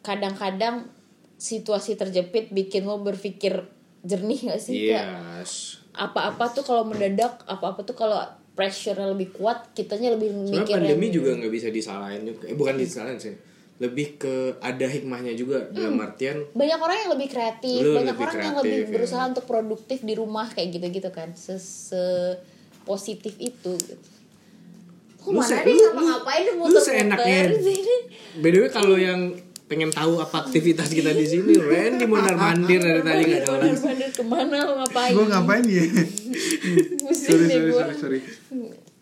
[0.00, 0.88] kadang-kadang
[1.36, 3.62] situasi terjepit bikin lo berpikir
[4.00, 5.82] jernih gak sih Yes.
[5.92, 8.18] apa-apa tuh kalau mendadak apa-apa tuh kalau
[8.54, 12.46] pressure lebih kuat kitanya lebih mikir pandemi juga nggak bisa disalahin juga.
[12.46, 13.34] Eh bukan disalahin sih.
[13.78, 18.24] Lebih ke ada hikmahnya juga dalam artian banyak orang yang lebih kreatif Lu banyak lebih
[18.26, 18.90] orang yang kreatif, lebih ya.
[18.98, 22.38] berusaha untuk produktif di rumah kayak gitu-gitu kan se, se-
[22.82, 23.94] positif itu gitu.
[25.28, 27.40] Kok Lu mana se- nih lu- ngapa-ngapain lu- muter-muter seenaknya.
[27.54, 27.96] sini?
[28.40, 29.20] by the way kalau yang
[29.62, 33.76] pengen tahu apa aktivitas kita di sini, Randy mondar mandir dari tadi nggak jelas.
[33.76, 35.84] Bener-bener ke mana lo ngapain gue ngapain ya
[37.14, 38.20] sorry sorry sorry sorry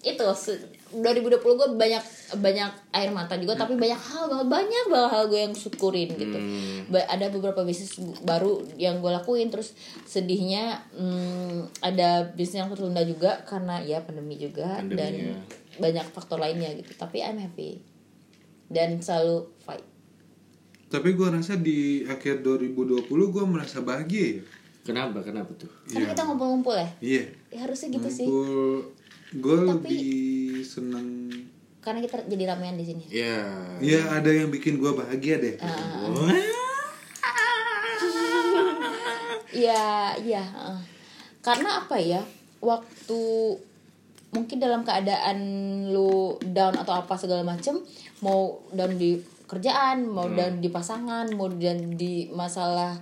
[0.02, 2.02] itu se- 2020 gue banyak
[2.36, 6.34] banyak air mata juga tapi banyak hal banget banyak banget hal gue yang syukurin gitu
[6.36, 6.86] Hmm.
[6.88, 13.02] Ba- ada beberapa bisnis baru yang gue lakuin terus sedihnya hmm, ada bisnis yang tertunda
[13.02, 15.36] juga karena ya pandemi juga Pandemi, dan ya.
[15.76, 17.80] Banyak faktor lainnya gitu tapi I'm happy
[18.68, 19.84] dan selalu fight
[20.86, 24.44] tapi gue rasa di akhir 2020 gue merasa bahagia ya
[24.86, 25.18] Kenapa?
[25.18, 25.66] Kenapa tuh?
[25.90, 28.94] karena kita ngumpul-ngumpul ya iya ya harusnya gitu sih Ngumpul,
[29.34, 30.10] gue Tapi- lebih
[30.62, 31.06] seneng
[31.82, 33.46] karena kita jadi ramean di sini Ya.
[33.78, 35.54] Iya ada yang bikin gue bahagia deh.
[35.54, 36.34] Wah.
[39.54, 40.42] Iya, iya.
[40.42, 40.78] heeh.
[41.40, 42.18] Karena apa ya?
[42.58, 43.20] Waktu
[44.36, 45.38] mungkin dalam keadaan
[45.88, 47.80] lu down atau apa segala macem,
[48.20, 49.16] mau down di
[49.48, 53.00] kerjaan, mau down di pasangan, mau down di masalah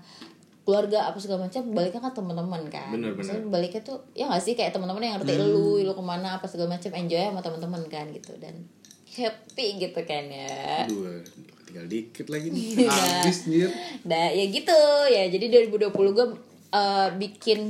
[0.64, 2.88] keluarga apa segala macam baliknya kan teman-teman kan.
[2.88, 3.20] Bener, bener.
[3.20, 4.56] Maksudnya baliknya tuh ya gak sih?
[4.56, 8.08] Kayak teman-teman yang ngerti lu lu ke mana apa segala macam enjoy sama teman-teman kan
[8.14, 8.32] gitu.
[8.40, 8.64] Dan
[9.12, 10.88] happy gitu kan ya.
[10.88, 11.20] Dua.
[11.68, 12.88] Tinggal dikit lagi nih.
[12.88, 13.68] Habis nih
[14.08, 14.80] Nah ya gitu.
[15.12, 16.26] Ya jadi 2020 gue
[16.72, 17.60] eh, bikin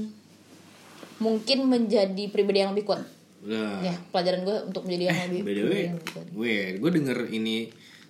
[1.18, 3.03] mungkin menjadi pribadi yang lebih kuat
[3.44, 3.76] Nah.
[3.78, 6.26] ya pelajaran gue untuk menjadi yang lebih By the way, lebih kuat.
[6.26, 7.57] gue gue denger ini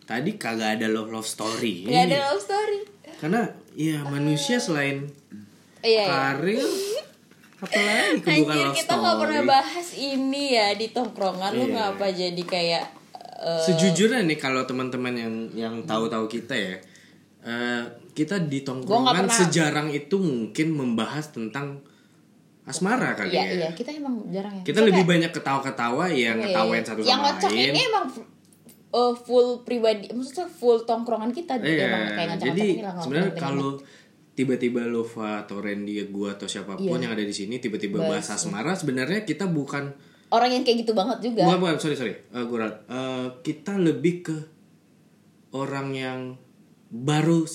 [0.01, 1.85] tadi kagak ada love love story.
[1.85, 2.81] Gak ada love story
[3.17, 3.43] Karena
[3.73, 5.11] ya manusia selain
[5.81, 6.07] iya iya.
[6.07, 6.63] karir
[7.57, 9.23] apalagi kebukan Anjir love kita nggak story.
[9.25, 11.75] pernah bahas ini ya di tongkrongan lu Iya.
[11.75, 12.85] ngapa jadi kayak
[13.37, 16.77] eh, Sejujurnya nih kalau teman-teman yang yang tahu-tahu kita ya,
[17.43, 17.83] eh,
[18.13, 21.83] kita di tongkrongan sejarang itu mungkin membahas tentang
[22.65, 23.53] asmara kali iya ya.
[23.55, 26.87] iya kita emang jarang ya Kita Maksudnya lebih kayak- banyak ketawa-ketawa ya Iya, ngetawain iya.
[26.87, 27.67] satu yang sama ngocok lain.
[27.67, 28.05] ini emang
[28.91, 33.71] eh, full pribadi maksudnya full tongkrongan kita Iya, emang kayak jadi sebenarnya kalau
[34.33, 38.73] tiba-tiba Lova atau Randy gue atau siapa pun yang ada di sini tiba-tiba bahas asmara
[38.73, 39.95] sebenarnya kita bukan
[40.29, 42.77] orang yang kayak gitu banget juga bukan bukan sorry sorry Eh, gua ralat.
[42.85, 44.37] Eh, kita lebih ke
[45.53, 46.21] orang yang
[46.89, 47.47] baru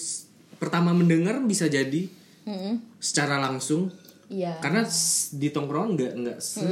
[0.55, 2.07] pertama mendengar bisa jadi
[2.45, 2.79] Mm-mm.
[2.97, 3.91] secara langsung
[4.29, 4.53] iya.
[4.57, 4.85] Karena
[5.31, 6.63] di tongkrongan nggak nggak se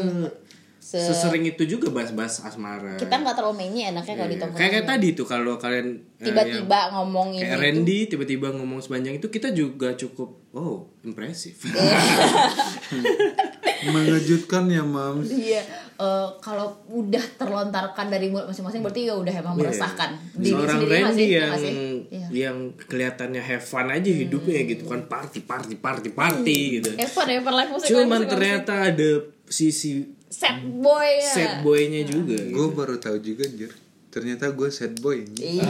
[0.79, 2.95] Se- sesering itu juga bahas-bahas asmara.
[2.95, 4.41] Kita nggak terlalu mainnya enaknya kalau di Iya.
[4.41, 4.61] tongkrongan.
[4.63, 9.13] Kayak kayak tadi tuh kalau kalian eh, tiba-tiba yang- ngomongin kayak Randy tiba-tiba ngomong sepanjang
[9.15, 11.59] itu kita juga cukup oh impresif
[13.89, 15.61] mengejutkan ya mams Iya,
[15.95, 20.57] eh, kalau udah terlontarkan dari mulut masing-masing berarti ya udah emang meresahkan diri Iya.
[20.57, 21.25] seorang sendiri Randy sih?
[21.25, 21.73] Iya yang nggak sih?
[22.07, 22.27] Iya.
[22.29, 27.53] yang kelihatannya have fun aja hidupnya gitu kan party party party party gitu Evan, Evan
[27.55, 29.09] live musik cuman live musik, ternyata ada
[29.47, 29.91] sisi
[30.27, 32.51] sad boy sad boynya juga gitu.
[32.51, 33.71] gue baru tahu juga anjir
[34.07, 35.21] ternyata gue sad boy.
[35.35, 35.67] Iya.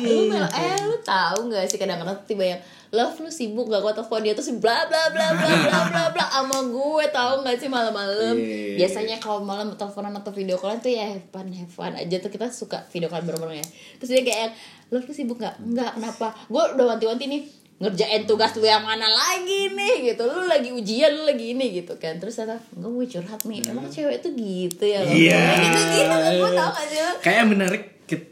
[0.00, 3.82] Lu mel- eh lu tahu nggak sih kadang-kadang tuh tiba yang love lu sibuk gak
[3.82, 7.56] gue telepon dia terus bla bla bla bla bla bla bla sama gue tahu nggak
[7.58, 8.38] sih malam-malam?
[8.38, 8.78] Iya.
[8.78, 12.30] biasanya kalau malam teleponan atau video callan tuh ya have fun have fun aja tuh
[12.30, 13.66] kita suka video callan bareng-bareng ya.
[13.98, 14.50] Terus dia kayak
[14.88, 15.58] love lu sibuk nggak?
[15.58, 16.30] Nggak kenapa?
[16.46, 17.42] Gue udah wanti-wanti nih
[17.74, 21.98] ngerjain tugas lu yang mana lagi nih gitu lu lagi ujian lu lagi ini gitu
[21.98, 25.42] kan terus kata gue curhat nih emang cewek tuh gitu ya Iya.
[25.60, 27.12] gitu gitu gue tau gak sih lu?
[27.20, 27.82] kayak menarik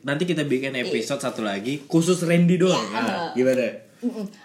[0.03, 3.03] nanti kita bikin episode satu lagi khusus Randy doang Iya.
[3.03, 3.67] Nah, gimana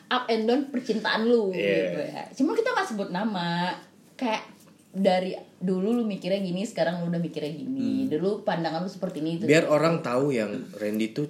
[0.07, 1.77] up and down percintaan lu Iya.
[1.83, 2.21] gitu ya.
[2.33, 3.73] Cuma kita nggak sebut nama.
[4.13, 4.45] Kayak
[4.93, 8.05] dari dulu lu mikirnya gini, sekarang lu udah mikirnya gini.
[8.05, 9.45] Dulu pandangan lu seperti ini itu.
[9.45, 11.25] biar orang tahu yang Randy tuh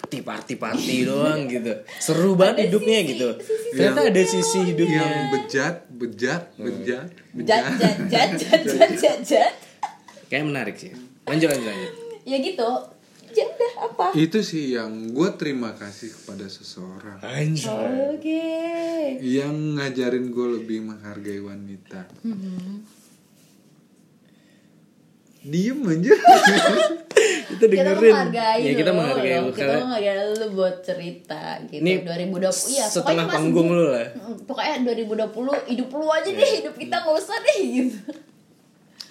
[0.00, 1.84] party party party doang gitu.
[2.00, 3.28] Seru banget hidupnya gitu.
[3.76, 5.04] ternyata ada sisi hidupnya.
[5.04, 7.64] Yang bejat bejat bejat Jat bejat.
[7.76, 9.54] jat jat jat jat jat jat.
[10.32, 10.90] kayak menarik sih.
[11.28, 11.92] Lanjut lanjut lanjut.
[12.24, 12.70] Ya gitu.
[13.30, 14.06] Ya udah apa?
[14.18, 17.22] itu sih yang gue terima kasih kepada seseorang.
[17.22, 17.70] Anjir
[18.10, 18.42] Oke.
[19.22, 22.10] yang ngajarin gue lebih menghargai wanita
[25.40, 26.12] diem aja
[27.50, 28.12] kita Kita dengerin.
[28.12, 29.44] menghargai ya kita menghargai lu.
[29.44, 31.82] lu Kita menghargai lu buat cerita gitu.
[31.82, 34.08] Ini 2020 iya, setengah pokoknya panggung lu lah.
[34.46, 37.98] Pokoknya 2020 hidup lu aja deh, hidup kita nggak usah deh gitu.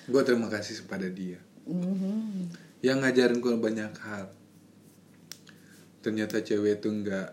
[0.09, 1.37] gue terima kasih kepada dia.
[1.69, 2.49] Mhm.
[2.81, 4.31] yang ngajarin gue banyak hal.
[5.99, 7.29] Ternyata cewek itu nggak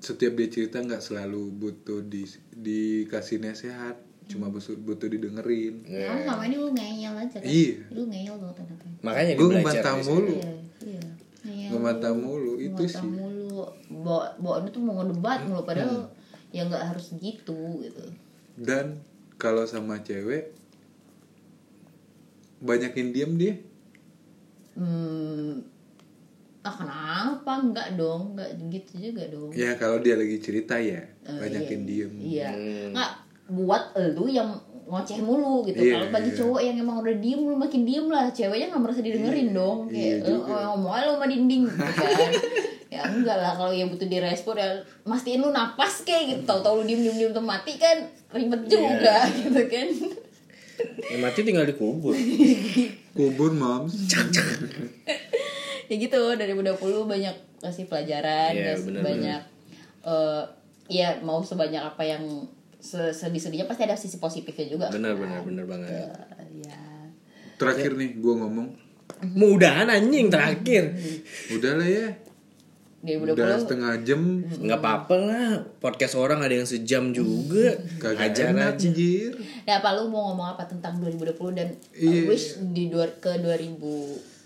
[0.00, 2.24] setiap dia cerita nggak selalu butuh di
[2.54, 4.00] dikasih nasihat
[4.30, 7.44] cuma butuh butuh didengerin Ya, selama ini lu ngeyel aja kan?
[7.44, 7.74] Iya.
[7.90, 8.86] Lu ngeyel banget ternyata.
[9.02, 9.46] makanya gue
[9.98, 10.06] sini.
[10.06, 10.52] mulu Iya,
[11.42, 11.68] iya.
[11.68, 13.62] Ngebantah mulu itu Ngebantah sih mulu.
[14.00, 16.06] Bawa, bawa tuh mau ngedebat mulu padahal
[16.50, 18.02] ya nggak harus gitu gitu.
[18.56, 18.98] dan
[19.36, 20.50] kalau sama cewek
[22.60, 23.54] banyakin diem dia
[24.70, 25.60] Hmm,
[26.60, 31.36] ah kenapa enggak dong enggak gitu juga dong ya kalau dia lagi cerita ya Eh,
[31.36, 32.90] banyakin iya, diem iya Hmm.
[32.92, 33.12] nggak
[33.50, 33.82] buat
[34.14, 34.50] lu yang
[34.90, 35.78] ngoceh mulu gitu.
[35.86, 36.38] Iya, kalau bagi iya.
[36.42, 38.26] cowok yang emang udah diem lu makin diem lah.
[38.34, 39.86] Ceweknya nggak merasa didengerin dong.
[39.86, 40.58] Iya kayak lu juga.
[40.74, 42.30] ngomong aja lu sama dinding gitu kan.
[42.90, 43.54] Ya enggak lah.
[43.54, 46.42] Kalau yang butuh direspon ya mastiin lu napas kayak gitu.
[46.42, 48.02] Tahu-tahu lu diem diem diem tuh mati kan
[48.34, 48.70] ribet Iya.
[48.74, 49.86] juga gitu kan.
[51.06, 52.18] Ya mati tinggal dikubur
[53.14, 53.50] kubur.
[53.62, 53.94] Moms
[55.86, 56.18] ya gitu.
[56.34, 59.06] 2020 banyak kasih pelajaran Iya, kasih bener-bener.
[59.06, 59.40] banyak
[60.00, 60.42] eh
[60.90, 62.24] ya mau sebanyak apa yang
[62.80, 64.86] sedih-sedihnya pasti ada sisi positifnya juga.
[64.88, 65.20] Benar kan?
[65.20, 65.90] benar benar banget.
[65.92, 66.80] Eh, ya.
[67.60, 68.68] Terakhir nih gue ngomong.
[69.36, 70.96] Mudahan anjing terakhir.
[71.52, 72.08] Udahlah ya.
[73.00, 74.20] 2020 udah setengah jam.
[74.44, 75.52] Nggak apa-apa lah.
[75.80, 77.76] Podcast orang ada yang sejam juga.
[77.96, 78.76] Kagak ajar aja.
[78.76, 79.32] anjir.
[79.64, 82.28] Ya apa lu mau ngomong apa tentang 2020 dan uh, Iya.
[82.28, 84.40] wish di dua, ke 2000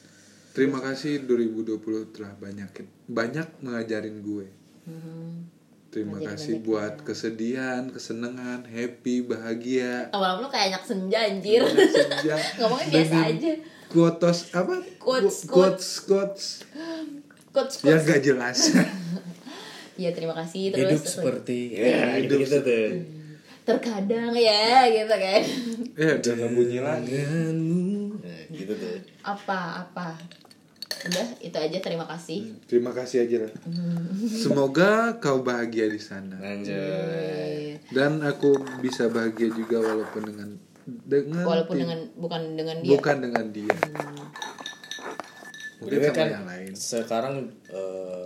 [0.55, 2.71] terima kasih 2020 telah banyak
[3.11, 4.47] banyak mengajarin gue.
[4.87, 5.51] Hmm,
[5.95, 10.11] terima Ngajarin kasih banyak buat kesedihan kesenangan happy bahagia.
[10.11, 11.63] Lama-lama lu kayak anak senja anjir.
[11.63, 12.35] Senja.
[12.59, 13.53] ngomongnya biasa Dengan aja.
[13.87, 14.75] quotes apa?
[14.99, 15.89] Quotes, quotes.
[16.03, 16.49] quotes
[17.55, 18.59] coach yang coach gak jelas.
[19.95, 20.91] Ya terima kasih terus.
[20.91, 22.91] hidup seperti ya hidup gitu tuh.
[23.63, 25.43] Terkadang ya gitu kan.
[25.95, 27.23] Eh udah bunyi lagi.
[27.23, 28.99] Nah, gitu tuh.
[29.23, 30.19] Apa apa
[31.05, 31.79] udah itu aja.
[31.79, 32.39] Terima kasih.
[32.65, 33.53] Terima kasih aja lah.
[34.27, 36.37] Semoga kau bahagia di sana.
[36.39, 37.77] Anjay.
[37.89, 40.49] Dan aku bisa bahagia juga walaupun dengan
[40.85, 42.91] dengan walaupun dengan bukan dengan dia.
[42.91, 43.77] bukan dengan dia.
[45.77, 46.29] Mungkin Btw sama kan?
[46.31, 46.71] yang lain.
[46.73, 47.35] Sekarang
[47.69, 48.25] eh,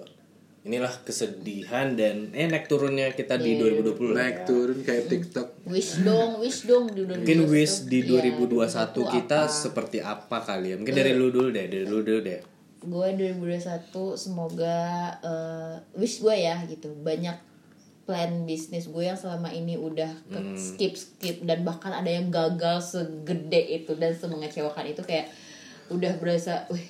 [0.61, 3.83] inilah kesedihan dan eh naik turunnya kita di Iya.
[3.83, 4.45] 2020 lah naik ya.
[4.45, 5.49] turun kayak TikTok.
[5.64, 9.51] Wish dong wish dong di 2021 Mungkin wish di Iya, 2021 kita apa?
[9.51, 10.76] seperti apa kali ya?
[10.76, 12.41] Mungkin dari lu dulu deh, dari lu dulu deh.
[12.81, 14.79] Gue 2021 semoga
[15.20, 16.95] eh, wish gue ya gitu.
[16.95, 17.37] Banyak
[18.03, 20.57] plan bisnis gue yang selama ini udah ke Hmm.
[20.57, 21.43] skip skip.
[21.43, 25.03] Dan bahkan ada yang gagal segede itu dan semengecewakan itu.
[25.03, 25.29] Kayak
[25.89, 26.87] udah berasa wih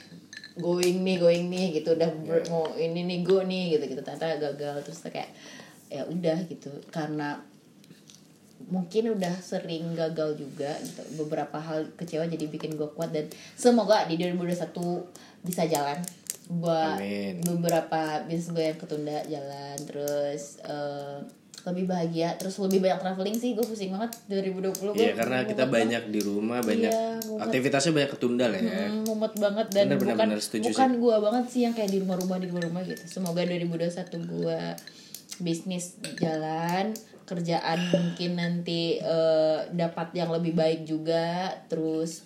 [0.56, 1.92] going nih going nih gitu.
[1.92, 4.00] Udah ber- mau ini nih go nih gitu gitu.
[4.00, 4.84] Ternyata gagal.
[4.84, 5.30] Terus kayak
[5.88, 6.70] ya udah gitu.
[6.88, 7.40] Karena
[8.68, 11.02] mungkin udah sering gagal juga gitu.
[11.16, 13.10] Beberapa hal kecewa jadi bikin gue kuat.
[13.10, 15.02] Dan semoga di 2021
[15.40, 15.98] bisa jalan
[16.48, 17.44] buat Amin.
[17.44, 21.20] beberapa bisnis gue yang ketunda jalan terus eh,
[21.58, 25.68] lebih bahagia terus lebih banyak traveling sih gue pusing banget 2020 gue Iya karena kita
[25.68, 27.44] banyak di rumah banyak Iya, mumet.
[27.44, 28.88] aktivitasnya banyak ketunda lah ya.
[28.88, 31.90] Hmm, mumet banget dan Bener, bener, bukan bener, setuju bukan gue banget sih yang kayak
[31.90, 33.02] di rumah-rumah di rumah-rumah gitu.
[33.04, 34.60] Semoga 2021 gue
[35.38, 35.84] bisnis
[36.16, 42.24] jalan, kerjaan mungkin nanti eh, dapat yang lebih baik juga, terus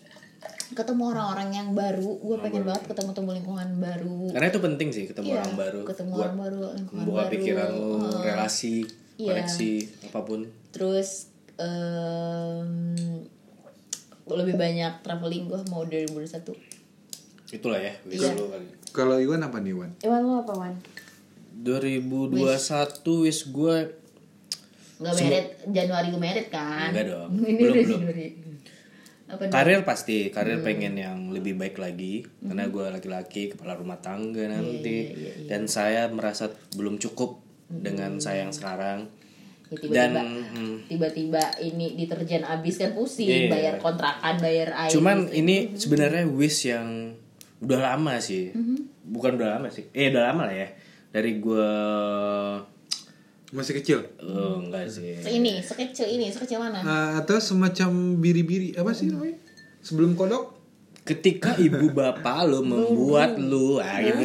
[0.72, 2.10] ketemu orang-orang yang baru.
[2.18, 4.18] Gue pengen banget ketemu temu lingkungan baru.
[4.30, 7.32] Karena itu penting sih ketemu Iya, orang baru ketemu buat orang baru, lingkungan membuka baru.
[7.32, 8.20] pikiran lo, Heeh.
[8.24, 8.76] relasi,
[9.14, 9.28] Iya.
[9.28, 9.72] koneksi
[10.06, 10.40] apa pun.
[10.70, 11.08] Terus
[11.54, 12.68] em,
[14.24, 16.56] lebih banyak traveling gue mau 2021.
[17.50, 18.66] Itulah ya wish kali.
[18.90, 19.90] Kalau Iwan apa nih Iwan?
[20.00, 20.74] Iwan lo apa Wan?
[21.54, 22.42] 2021
[23.20, 23.76] wish gue
[24.94, 26.90] Gak merit Januari gue merit kan?
[26.90, 27.30] Enggak dong.
[27.42, 27.98] Ini Belum, udah belum.
[27.98, 28.26] Januari.
[29.32, 30.66] Apa karir pasti karir Hmm.
[30.66, 32.20] pengen yang lebih baik lagi.
[32.38, 34.98] Karena gue laki-laki kepala rumah tangga Iya, nanti.
[35.48, 39.08] dan saya merasa belum cukup dengan saya yang sekarang.
[39.66, 40.10] Ya, tiba-tiba dan
[40.52, 43.48] hmm, tiba-tiba ini deterjen habis kan pusing Iya.
[43.48, 45.40] bayar kontrakan bayar air cuman gitu.
[45.40, 47.16] ini sebenarnya wish yang
[47.58, 48.52] udah lama sih.
[48.52, 48.78] Mm-hmm.
[49.08, 49.88] bukan udah lama sih.
[49.90, 50.68] Eh udah lama lah ya.
[51.08, 51.72] Dari gue
[53.52, 54.00] Masih kecil?
[54.18, 59.36] oh, enggak sih ini sekecil ini sekecil mana Ah, atau semacam biri-biri apa sih namanya?
[59.80, 60.64] Sebelum kodok?
[61.02, 64.22] ketika ibu bapak lo membuat lu ah gitu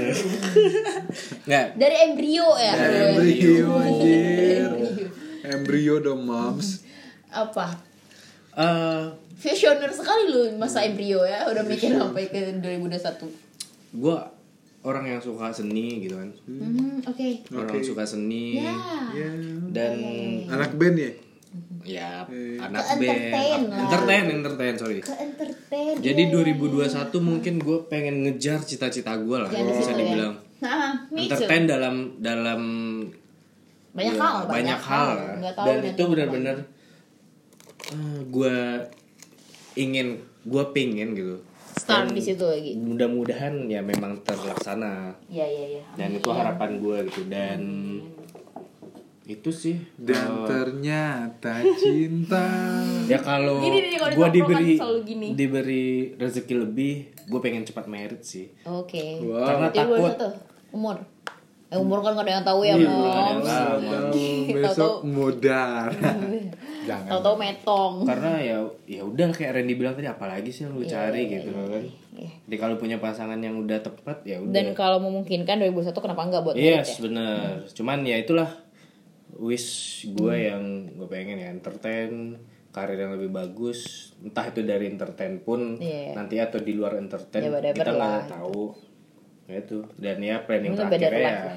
[1.43, 2.73] nggak dari embrio ya
[3.09, 4.69] Embrio anjir.
[5.43, 6.86] Embrio dong moms.
[7.28, 7.82] apa
[8.53, 13.25] eh visioner sekali lu masa embrio ya udah mikir sampai ke 2021
[13.97, 14.17] gue
[14.88, 17.84] orang yang suka seni gitu kan Hmm, oke orang Oke.
[17.84, 18.72] suka seni ya
[19.12, 19.30] Ya.
[19.70, 19.96] dan
[20.48, 21.12] Anak band ya?
[21.84, 22.56] ya Eh.
[22.58, 23.80] anak Ke band entertain lah.
[23.82, 26.88] entertain entertain sorry ke entertain jadi 2021
[27.22, 30.00] mungkin gue pengen ngejar cita-cita gue lah Jangan bisa situ ya.
[30.02, 31.16] dibilang nah too.
[31.18, 32.62] entertain dalam dalam
[33.90, 35.34] banyak ya, hal banyak hal lah.
[35.38, 36.58] Nggak tahu dan itu benar-benar
[38.28, 38.56] gue
[39.76, 40.08] ingin
[40.44, 41.36] gue pengen gitu
[41.78, 45.84] start di situ lagi mudah-mudahan ya memang terlaksana Iya iya iya.
[45.93, 47.59] dan itu harapan gue gitu dan
[49.23, 52.47] itu sih Dan eh, ternyata cinta.
[53.11, 55.36] ya kalau gue diberi gini.
[55.36, 56.93] diberi rezeki lebih
[57.28, 59.19] gue pengen cepat merit sih Oke.
[59.19, 59.43] Wow.
[59.43, 60.13] karena Jadi takut
[60.71, 60.97] umur.
[61.67, 62.88] Eh, umur kan gak ada yang tahu ya, Iya,
[63.43, 63.80] tahu.
[63.84, 64.23] Tahu
[64.55, 65.91] besok mudar.
[66.88, 67.10] Jangan.
[67.10, 67.94] Tahu-tahu metong.
[68.04, 71.84] karena ya ya udah kayak Randy bilang tadi apalagi sih yang lu cari gitu kan
[72.14, 72.32] Iya.
[72.44, 76.42] jadi kalau punya pasangan yang udah tepat ya udah Dan kalau memungkinkan 2001 kenapa enggak
[76.42, 77.04] buat yes ya?
[77.04, 78.50] bener cuman ya itulah
[79.36, 79.70] wish
[80.10, 83.80] gue yang gue pengen ya entertain karir yang lebih bagus
[84.18, 86.14] entah itu dari entertain pun Iya.
[86.14, 88.26] nanti atau di luar entertain Ya, whatever kita nggak lah.
[88.32, 88.64] tahu
[89.46, 91.54] ya itu dan ya planning beda terakhirnya ya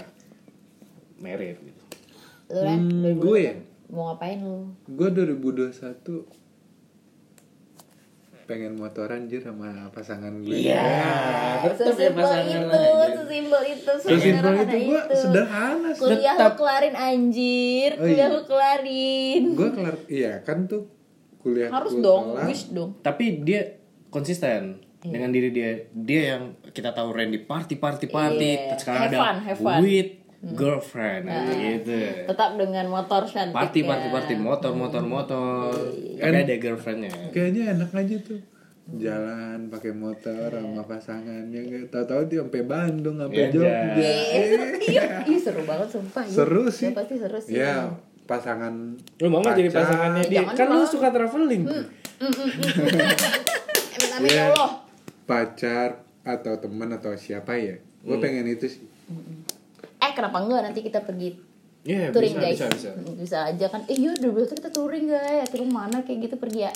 [1.18, 1.82] merit gitu
[2.50, 3.54] Lu Hmm, gue ya?
[3.90, 4.70] Mau ngapain lu?
[4.86, 6.26] Gue 2021
[8.42, 10.50] pengen motoran anjir sama pasangan gue.
[10.50, 10.82] Iya.
[11.62, 12.78] tetep ya Sesimpel pasangan itu,
[13.14, 15.90] sesimpel itu, Sesimpel itu gue sederhana.
[15.92, 16.42] Kuliah Tetap.
[16.42, 18.26] lu kelarin anjir, Oh, kuliah iya.
[18.28, 19.42] lu kelarin.
[19.54, 20.90] Gue kelar, iya kan tuh
[21.38, 22.46] kuliah Harus dong, kelar.
[22.46, 22.90] wish dong.
[23.00, 23.78] tapi dia
[24.08, 25.10] konsisten Iya.
[25.10, 28.76] dengan diri dia dia yang kita tahu Randy party party party Iya.
[28.76, 29.78] sekarang Have ada fun, have fun.
[29.80, 30.10] with
[30.42, 32.00] girlfriend gitu.
[32.24, 33.52] Tetap dengan motor cantik.
[33.52, 34.10] party party ya.
[34.10, 35.68] party motor motor motor.
[35.92, 37.12] Iya, tapi ada girlfriendnya.
[37.28, 38.40] Kayaknya enak aja tuh.
[38.90, 41.84] Jalan pakai motor sama pasangannya nggak?
[41.88, 43.68] Tahu-tahu dia sampai Bandung sampai Iya, Jogja.
[43.94, 44.10] Iya,
[44.82, 46.24] iya, iya, seru banget sumpah.
[46.24, 46.32] Iya.
[46.32, 46.86] seru sih.
[46.86, 47.52] Ya, pasti seru sih.
[47.54, 47.74] ya
[48.24, 48.74] pasangan
[49.16, 50.40] lu mau nggak jadi pasangannya dia?
[50.40, 51.62] Jangan kan lu suka traveling.
[54.00, 54.44] Ya Iya.
[54.50, 54.70] Allah.
[55.24, 55.90] pacar
[56.22, 57.76] atau teman atau siapa ya?
[58.00, 58.22] Gue Hmm.
[58.22, 58.82] pengen itu sih
[60.00, 61.36] Eh kenapa enggak nanti kita pergi
[61.80, 62.56] Iya touring bisa, guys?
[62.56, 63.80] bisa bisa Hmm, Bisa aja kan.
[63.86, 65.48] Eh iya udah biasa kita touring guys.
[65.48, 66.72] Ke mana kayak gitu pergi ya.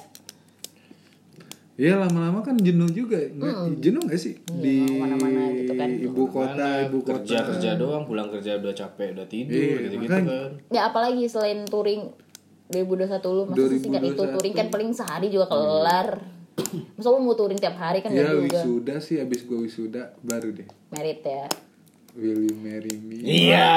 [1.75, 5.89] Iya lama-lama kan jenuh juga nggak jenuh gak sih di mau ke mana-mana gitu kan.
[5.91, 9.77] ibu kota Mana ibu kota kerja kerja doang pulang kerja udah capek udah tidur Iya,
[9.83, 10.31] gitu gitu makanya.
[10.31, 12.15] kan Ya apalagi selain touring
[12.71, 14.35] 2021 lu masa singkat itu 2021.
[14.39, 16.09] touring kan paling sehari juga kelar.
[16.95, 20.71] Masa lu mau touring tiap hari kan ya wisuda sih abis gue wisuda baru deh
[20.89, 21.51] Merit ya.
[22.15, 23.19] Will you marry me?
[23.19, 23.69] Iya.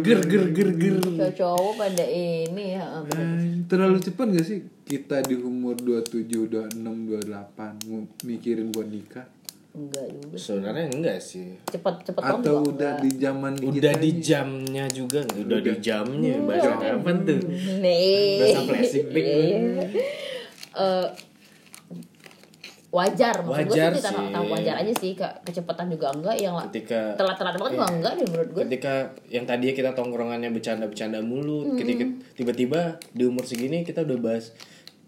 [0.00, 0.96] Ger ger ger ger.
[1.34, 3.26] Cowok pada ini ya bener.
[3.36, 6.80] Eh, terlalu cepat gak sih kita di umur 27, 26,
[7.20, 9.26] 28 mau mikirin buat nikah?
[9.74, 10.36] enggak juga.
[10.38, 11.58] Sebenarnya enggak sih.
[11.66, 13.02] Cepet cepet banget Atau juga udah enggak.
[13.02, 17.40] di zaman udah di jamnya juga udah di jamnya bahasa apa tuh?
[17.82, 18.38] Nih.
[18.38, 19.26] Bahasa flashback
[20.74, 21.06] Eh,
[22.94, 24.30] wajar maksud gue Wajar sih kita sih.
[24.30, 25.32] tahu wajar aja sih Kak.
[25.42, 28.94] kecepatan juga enggak yang ketika telat-telat banget juga enggak deh menurut gue ketika
[29.26, 32.80] yang tadinya kita tongkrongannya bercanda-bercanda mulu ketika tiba-tiba
[33.10, 34.54] di umur segini kita udah bahas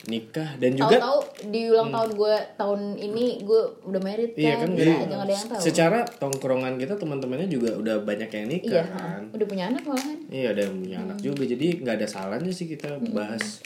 [0.07, 1.21] nikah dan juga tahu-tahu
[1.51, 4.95] di ulang tahun gue tahun ini gue udah married kan, Iya kan, iya.
[5.03, 5.59] ada yang tahu.
[5.59, 9.23] secara tongkrongan kita teman-temannya juga udah banyak yang nikah iya kan.
[9.35, 10.19] udah punya anak malahan.
[10.31, 13.63] Iya ada yang punya anak juga jadi nggak ada salahnya sih kita bahas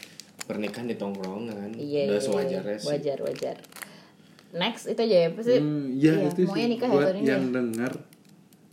[0.46, 1.76] pernikahan di tongkrongan.
[1.76, 2.80] Iya udah iya, sewajarnya iya.
[2.80, 2.88] sih.
[2.88, 3.56] Wajar wajar
[4.52, 5.28] next itu aja ya.
[5.30, 7.52] Pasti Hmm, ya iya, itu maunya sih nikah ya buat ini yang ya.
[7.54, 7.92] dengar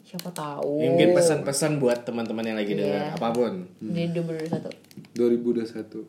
[0.02, 0.74] siapa tahu.
[0.80, 2.80] Mungkin pesan-pesan buat teman-teman yang lagi Iya.
[2.80, 3.54] dengar apa pun.
[3.78, 4.72] Di 2021
[5.14, 6.08] 2021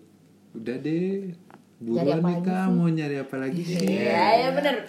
[0.54, 1.34] udah deh.
[1.78, 3.78] Buruan nikah mau nyari apa lagi sih?
[3.78, 4.82] iya ya bener.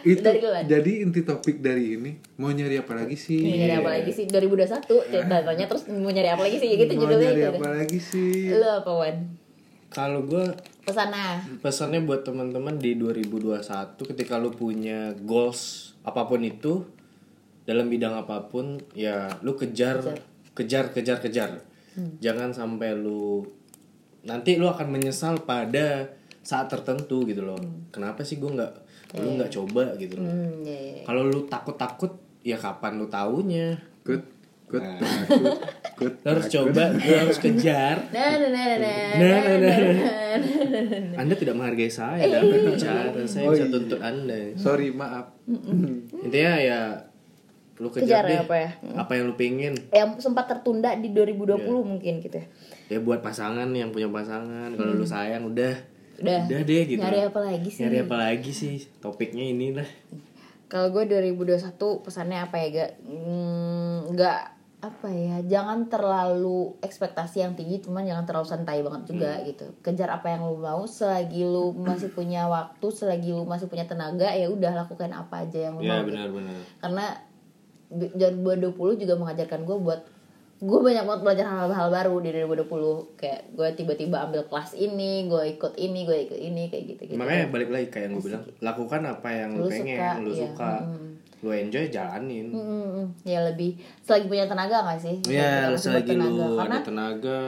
[0.00, 0.24] Itu
[0.64, 3.36] jadi inti topik dari ini mau nyari apa lagi sih?
[3.38, 4.24] Mau nyari apa lagi sih?
[4.24, 4.86] 2021
[5.44, 6.70] tanya terus mau nyari apa lagi sih?
[6.72, 7.50] Gitu mau judulnya nyari itu.
[7.52, 8.34] apa lagi sih?
[8.48, 9.16] Lu apa Wan
[9.90, 10.46] kalau gue
[10.86, 16.86] pesana pesannya buat teman-teman di 2021 ketika lu punya goals apa pun itu
[17.66, 20.00] dalam bidang apa pun ya lu kejar
[20.54, 20.94] kejar.
[20.94, 21.50] kejar kejar
[22.22, 23.44] jangan sampai lu
[24.24, 27.60] nanti lu akan menyesal pada saat tertentu gitu loh.
[27.92, 28.72] Kenapa sih gue nggak
[29.20, 30.30] lu nggak coba gitu loh?
[30.30, 31.02] Hmm, iya, iya.
[31.04, 33.76] kalau lu takut takut ya kapan lu taunya?
[34.06, 34.24] Kut
[34.70, 34.96] kut Nah.
[35.82, 41.18] takut harus coba lu harus kejar nah nah nah nah Nah, nah, nah, nah.
[41.18, 43.10] Anda tidak menghargai saya dalam berbicara.
[43.26, 43.72] Saya Oh, bisa iya.
[43.72, 44.54] tuntut Anda.
[44.54, 45.34] sorry maaf
[46.16, 46.80] Intinya ya
[47.76, 48.70] lu Kejar kejar, deh apa ya?
[48.94, 49.72] apa yang lu pengen.
[49.90, 51.80] yang sempat tertunda di 2020 Iya.
[51.82, 52.46] mungkin gitu ya
[52.88, 55.74] Ya buat pasangan yang punya pasangan, kalau lu sayang udah
[56.18, 56.44] Udah.
[56.46, 57.00] deh gitu.
[57.00, 58.76] nyari apa lagi sih Nyari apa lagi sih?
[58.98, 59.88] Topiknya ini lah.
[60.66, 67.52] kalau gue 2021 pesannya apa ya gak Hmm, nggak apa ya jangan terlalu ekspektasi yang
[67.52, 69.44] tinggi cuman jangan terlalu santai banget juga Hmm.
[69.46, 73.84] gitu kejar apa yang lu mau selagi lu masih punya waktu selagi lu masih punya
[73.84, 76.16] tenaga ya udah lakukan apa aja yang lu Ya mau gitu.
[76.16, 76.56] benar-benar.
[76.78, 77.04] karena
[77.90, 78.12] b-
[78.72, 80.00] 2020 juga mengajarkan gue buat
[80.58, 82.68] gue banyak banget belajar hal-hal baru di 2020
[83.16, 87.16] kayak gue tiba-tiba ambil kelas ini gue ikut ini gue ikut ini kayak gitu gitu
[87.16, 90.30] Makanya balik lagi kayak yang gue bilang, lakukan apa yang lu, Lu pengen, suka, lu
[90.30, 90.40] iya.
[90.46, 90.72] suka.
[91.40, 92.48] Lu enjoy jalanin.
[92.48, 96.84] Hmm, ya lebih selagi punya tenaga gak sih Ya, Selagi masih selagi lu karena ada
[96.84, 97.40] tenaga,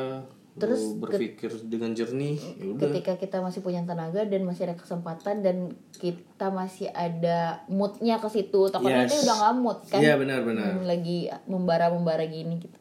[0.53, 2.81] Terus lu berpikir dengan jernih, ya udah.
[2.87, 5.57] ketika kita masih punya tenaga dan masih ada kesempatan dan
[5.93, 9.09] kita masih ada moodnya ke situ takutnya Yes.
[9.09, 10.71] nanti udah gak mood kan Iya, benar-benar.
[10.75, 12.79] Hmm, lagi membara membara gini gitu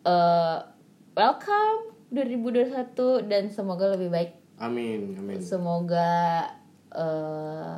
[0.00, 0.58] Eh,
[1.12, 2.94] welcome 2021
[3.24, 5.38] dan semoga lebih baik Amin, amin.
[5.38, 6.46] semoga
[6.90, 7.74] eh,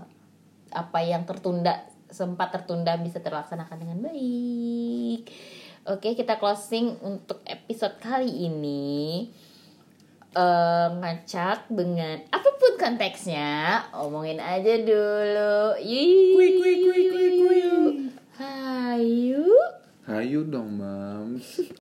[0.70, 5.26] apa yang tertunda sempat tertunda bisa terlaksanakan dengan baik.
[5.88, 9.26] Oke kita closing untuk episode kali ini.
[10.32, 15.76] Eh ngacak dengan apa pun konteksnya omongin aja dulu.
[15.82, 17.60] Yuk Kui, kui, kui, kui, kui.
[18.40, 19.48] hayu.
[20.02, 21.62] Hayu dong mams